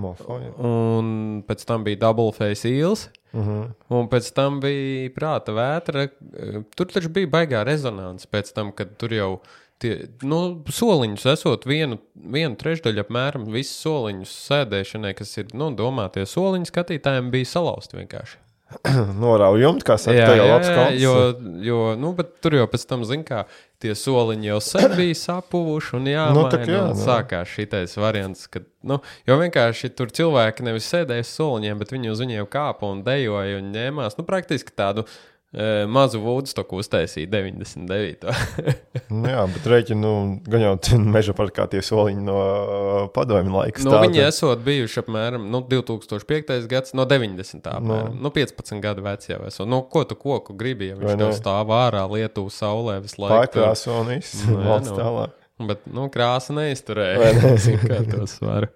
[0.00, 0.52] Mofo, jā.
[0.66, 3.08] un pēc tam bija Double Face Eels.
[3.30, 3.66] Uh -huh.
[3.88, 6.08] Un pēc tam bija prāta vētra.
[6.76, 9.40] Tur taču bija baigā rezonance pēc tam, kad tur jau
[9.78, 16.26] tie, nu, soliņus esot vienu, vienu trešdaļu apmēram visu soliņus sēdēšanai, kas ir nu, domātie
[16.26, 18.38] soliņi skatītājiem, bija salauzti vienkārši.
[19.22, 21.00] Noraujumi, kā saka, tā jau labs konts.
[21.02, 21.14] jo,
[21.66, 23.44] jo nu, bet tur jau pēc tam, zin kā,
[23.82, 26.98] tie soliņi jau sen bija sapuvuši un jā, Nu, tak jā, nu.
[26.98, 32.22] sākās šitais variants, kad, nu, jo vienkārši tur cilvēki nevis sēdēja soliņiem, bet viņi uz
[32.22, 35.06] viņiem kāpa un dejoja un ņēmās, nu, praktiski tādu
[35.90, 38.28] mazu vūdstoku uztaisīja 99.
[39.10, 40.10] Nu, jā, bet rēķina, nu,
[40.46, 42.36] gan jau meža parkā tie soliņi no
[43.14, 43.82] padomju laika.
[43.82, 46.52] nu, viņi esot bijuši apmēram nu, 2005.
[46.70, 47.66] gads, no 90.
[47.66, 49.66] apmēram, nu, 15 gadu veci jau esot.
[49.66, 53.50] Nu, ko tu koku gribi, ja viņš tev stāv ārā Lietuvas saulē visu laiku?
[53.56, 53.64] tur?
[53.66, 54.44] Pārkrāso un viss.
[54.46, 55.00] Nu, Valsts nu.
[55.02, 55.34] tālāk.
[55.72, 57.18] Bet, nu, krāsa neizturēja.
[57.20, 57.50] Vai ne?
[57.66, 58.70] Zinu, kā to svaru.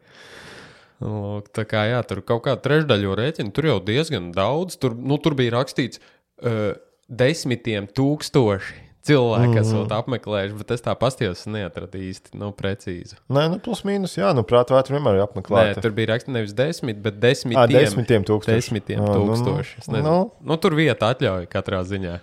[1.04, 4.78] Lūk, tā kā jā, tur kaut kā trešdaļu rēķina, tur jau diezgan daudz.
[4.80, 6.02] Tur, nu, tur bija rakstīts
[6.42, 6.72] uh,
[7.08, 9.90] desmitiem tūkstoši cilvēku, kas mm.
[9.98, 13.18] apmeklējuši, bet es tā pastījos, neatradu īsti nu, precīzi.
[13.32, 15.82] Nē, nu, plus mīnus, jā, nu, prātā vētra vienmēr ir Nē, apmeklēta.
[15.84, 18.62] tur bija rakstīts nevis desmit, bet desmitiem, Ā, desmitiem tūkstoši.
[18.62, 19.84] desmitiem nu, nu, tūkstoši.
[19.84, 20.02] Nezinu.
[20.08, 20.16] nu.
[20.48, 22.18] Nu, tur vieta atļauja katrā ziņā.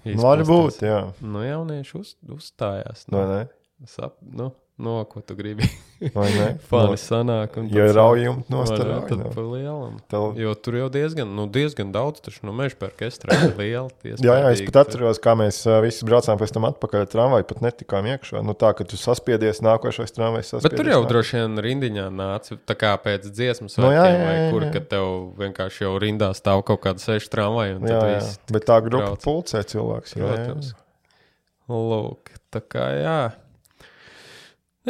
[0.00, 1.00] Nu, Var būt, jā.
[1.20, 3.02] Nu, jaunieši uz, uzstājās.
[3.12, 3.20] Nu,
[3.84, 4.46] sap, nu,
[4.80, 5.68] no ko tu gribi?
[6.70, 7.58] Fani sanāk.
[7.60, 8.88] un Ja ne, nostāj.
[9.10, 9.98] Tad pa lielam.
[10.08, 13.90] Tev- Jo tur jau diezgan, nu, diezgan daudz, taču no meža orķestra ir liela.
[14.02, 18.08] Jā, jā, es pat atceros, kā mēs visi braucām pēc tam atpakaļ tramvaju, pat netikām
[18.14, 18.40] iekšā.
[18.46, 20.54] Nu, tā, ka tu saspiedies, nākošais tramvajs.
[20.64, 24.16] Bet tur jau nāk- droši vien rindiņā nāca tā kā pēc dziesmas, Nu, jā, jā,
[24.24, 24.72] vai jā, kur, jā.
[24.78, 25.06] kad tev
[25.44, 27.76] vienkārši jau rindā stāv kaut kāda seša tramvaja.
[27.84, 28.24] Jā, jā.
[28.56, 29.24] Bet tā grupa brauc.
[29.28, 30.16] pulcē cilvēks.
[30.16, 30.32] jā, jā.
[30.48, 30.72] Protams.
[31.70, 33.18] Lūk, tā kā jā.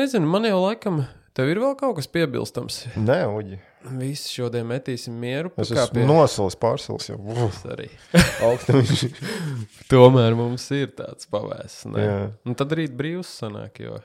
[0.00, 1.02] Nezinu, man jau laikam,
[1.36, 2.86] tev ir vēl kaut kas piebilstams.
[2.96, 3.58] Nē, Uģi.
[4.00, 5.50] Visi šodien metīsim mieru.
[5.60, 7.18] Es esmu nosalis pārsals jau.
[7.46, 7.88] Es arī.
[9.92, 11.84] Tomēr mums ir tāds pavēsts.
[11.92, 13.98] Un tad rīt brīvs sanāk, jo.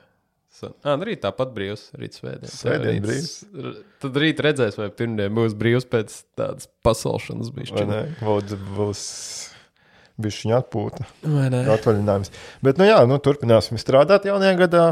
[0.56, 0.72] San...
[0.84, 2.52] Ah, rīt tāpat brīvs, rīt svētdien.
[2.52, 3.32] Svētdien brīvs.
[4.04, 7.88] Tad rīt redzēs, vai pirmdien būs brīvs pēc tādas pasalšanas Vai bišķiņa.
[7.90, 8.00] ne?
[8.24, 9.02] Būs, būs
[10.24, 11.60] bišķiņa atpūta, Vai ne?
[11.74, 12.32] atvaļinājums.
[12.64, 14.86] Bet, nu jā, nu, turpināsim strādāt jaunajā gadā.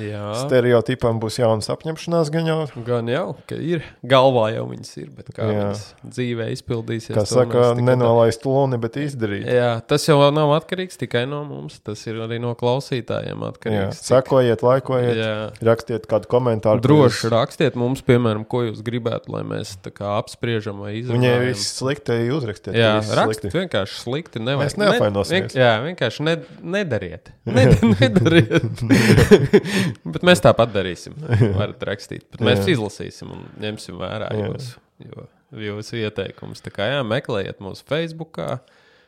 [0.00, 0.22] Jā.
[0.44, 2.58] Stereotipam būs jaunas apņemšanās, gan jau.
[2.86, 3.84] Gan jau, ka ir.
[4.06, 5.54] Galvā jau viņas ir, bet kā Jā.
[5.70, 7.14] viņas dzīvē izpildīsies.
[7.16, 9.46] Kā saka, nenolaist luni, bet izdarīt.
[9.48, 11.78] Jā, tas jau nav atkarīgs tikai no mums.
[11.86, 14.02] Tas ir arī no klausītājiem Jā, atkarīgs.
[14.06, 15.34] sekojiet, laikojiet, Jā.
[15.70, 16.82] rakstiet kādu komentāru.
[16.84, 21.46] Droši rakstiet mums, piemēram, ko jūs gribētu, lai mēs apspriežam vai Viņai izrunājam.
[21.48, 22.76] viss slikti uzrakstiet.
[22.76, 23.58] Jā, rakstiet slikti.
[23.60, 24.42] vienkārši slikti.
[24.46, 24.66] Nevajag.
[24.66, 25.30] Mēs neapvainosimies.
[25.30, 26.36] Ne, vien, jā, vienkārši ne,
[26.76, 27.32] nedariet.
[27.46, 28.64] Ned, nedariet.
[30.04, 31.14] Bet mēs tāpat darīsim.
[31.58, 32.26] Varat rakstīt.
[32.32, 32.74] Bet mēs Jā.
[32.76, 34.48] izlasīsim un ņemsim vērā Jā.
[34.50, 35.28] jūsu, jo-
[35.66, 36.62] jūsu ieteikumus.
[36.64, 38.40] Tā kā jā, meklējiet mūsu Facebook.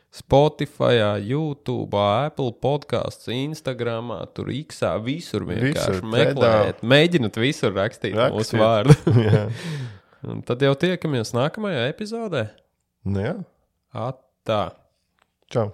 [0.09, 6.79] Spotify, YouTube, Apple podkāsts, Instagram, tur X, visur vienkārši Visur, meklējiet.
[6.81, 8.33] Mēģiniet visur rakstīt Rakstiet.
[8.33, 8.95] mūsu vārdu.
[10.33, 12.47] Un tad jau tiekamies nākamajā epizodē.
[13.05, 13.35] Nu, jā.
[13.95, 14.63] Atā!
[15.53, 15.69] Čau.